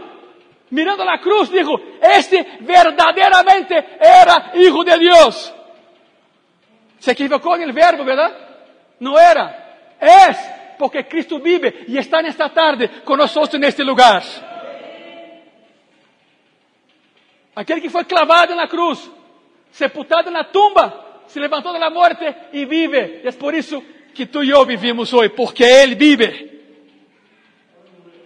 mirando 0.71 1.03
a 1.03 1.19
cruz, 1.19 1.49
dijo: 1.49 1.81
Este 2.03 2.47
verdadeiramente 2.61 3.75
era 3.99 4.51
hijo 4.55 4.85
de 4.85 4.99
Deus. 4.99 5.55
Se 6.99 7.11
equivocou 7.11 7.57
no 7.57 7.73
verbo, 7.73 8.05
verdade? 8.05 8.35
Não 9.01 9.19
era. 9.19 9.67
É, 9.99 10.75
porque 10.79 11.05
Cristo 11.05 11.39
vive 11.39 11.87
e 11.89 11.97
está 11.97 12.21
nesta 12.21 12.49
tarde 12.51 12.89
conosco 13.05 13.57
neste 13.57 13.83
lugar. 13.83 14.23
Aquele 17.59 17.81
que 17.81 17.89
foi 17.89 18.05
clavado 18.05 18.55
na 18.55 18.69
cruz, 18.69 19.11
sepultado 19.73 20.31
na 20.31 20.45
tumba, 20.45 21.25
se 21.27 21.41
levantou 21.41 21.73
da 21.73 21.91
morte 21.91 22.25
e 22.53 22.65
vive. 22.65 23.21
E 23.25 23.27
é 23.27 23.33
por 23.33 23.53
isso 23.53 23.83
que 24.15 24.25
tu 24.25 24.45
e 24.45 24.51
eu 24.51 24.65
vivimos 24.65 25.13
hoje, 25.13 25.31
porque 25.31 25.65
Ele 25.65 25.97
vive. 25.97 26.63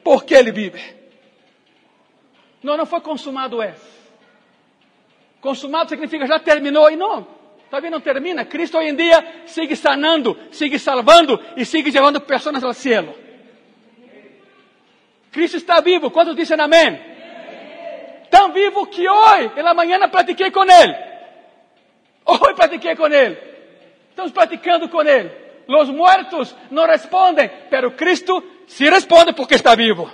Porque 0.05 0.35
Ele 0.35 0.53
vive. 0.53 0.83
Não, 2.63 2.77
não 2.77 2.85
foi 2.85 3.01
consumado 3.01 3.63
é. 3.63 3.75
Consumado 5.41 5.89
significa 5.89 6.27
já 6.27 6.39
terminou 6.39 6.91
e 6.91 6.97
não. 6.97 7.27
Também 7.71 7.91
não 7.91 8.03
termina. 8.03 8.45
Cristo 8.45 8.77
hoje 8.77 8.91
em 8.91 8.95
dia 8.95 9.45
sigue 9.47 9.75
sanando, 9.75 10.39
sigue 10.51 10.79
salvando 10.79 11.41
e 11.57 11.65
sigue 11.65 11.91
levando 11.91 12.21
pessoas 12.21 12.63
ao 12.63 12.75
céu. 12.75 13.17
Cristo 15.31 15.57
está 15.57 15.81
vivo. 15.81 16.11
Quantos 16.11 16.37
dizem 16.37 16.61
amém? 16.61 17.12
Tão 18.33 18.51
vivo 18.51 18.87
que 18.87 19.07
hoje, 19.07 19.51
pela 19.51 19.75
manhã, 19.75 20.09
pratiquei 20.09 20.51
com 20.51 20.65
ele. 20.65 20.97
Hoje 22.25 22.55
pratiquei 22.55 22.97
com 22.97 23.07
ele. 23.07 23.37
Estamos 24.09 24.33
praticando 24.33 24.89
com 24.89 25.03
ele. 25.03 25.31
Os 25.69 25.91
muertos 25.91 26.57
não 26.71 26.87
respondem, 26.87 27.51
pero 27.69 27.91
Cristo 27.91 28.43
sí 28.67 28.89
responde 28.89 29.35
porque 29.35 29.55
está 29.55 29.75
vivo. 29.75 30.11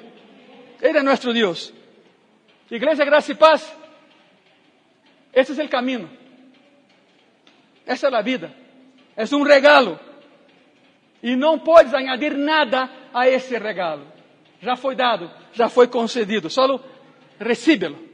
Ele 0.83 0.99
é 0.99 1.03
nosso 1.03 1.33
Deus. 1.33 1.73
Igreja 2.69 3.05
Graça 3.05 3.31
e 3.31 3.35
Paz, 3.37 3.73
esse 5.33 5.59
é 5.59 5.65
o 5.65 5.69
caminho. 5.69 6.11
Essa 7.87 8.09
é 8.09 8.15
a 8.15 8.21
vida. 8.21 8.53
É 9.17 9.25
um 9.35 9.43
regalo. 9.45 9.99
E 11.23 11.37
não 11.37 11.59
podes 11.59 11.95
añadir 11.95 12.37
nada 12.37 12.91
a 13.15 13.29
esse 13.29 13.57
regalo. 13.59 14.07
Já 14.61 14.77
foi 14.77 14.95
dado, 14.97 15.31
já 15.53 15.69
foi 15.69 15.87
concedido. 15.87 16.51
Só 16.51 16.81
recíbelo. 17.39 18.08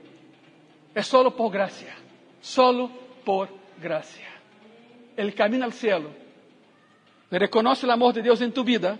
É 0.95 1.03
solo 1.03 1.33
por 1.33 1.51
gracia, 1.51 1.95
solo 2.41 2.89
por 3.25 3.49
gracia. 3.81 4.29
El 5.17 5.35
camino 5.35 5.65
al 5.65 5.73
cielo. 5.73 6.11
Reconoce 7.31 7.87
el 7.87 7.91
amor 7.91 8.15
de 8.15 8.23
Dios 8.23 8.41
en 8.41 8.53
tu 8.53 8.63
vida 8.63 8.99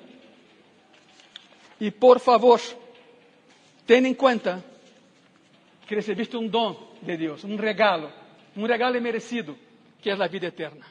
y 1.79 1.91
por 1.91 2.19
favor, 2.19 2.61
ten 3.87 4.07
en 4.07 4.15
cuenta 4.15 4.63
que 5.87 5.95
recibiste 5.95 6.37
un 6.37 6.51
don 6.51 6.77
de 7.03 7.17
Dios, 7.17 7.45
un 7.45 7.59
regalo, 7.59 8.11
un 8.57 8.67
regalo 8.67 9.01
merecido, 9.01 9.55
que 10.03 10.11
es 10.11 10.19
la 10.19 10.29
vida 10.29 10.49
eterna. 10.49 10.87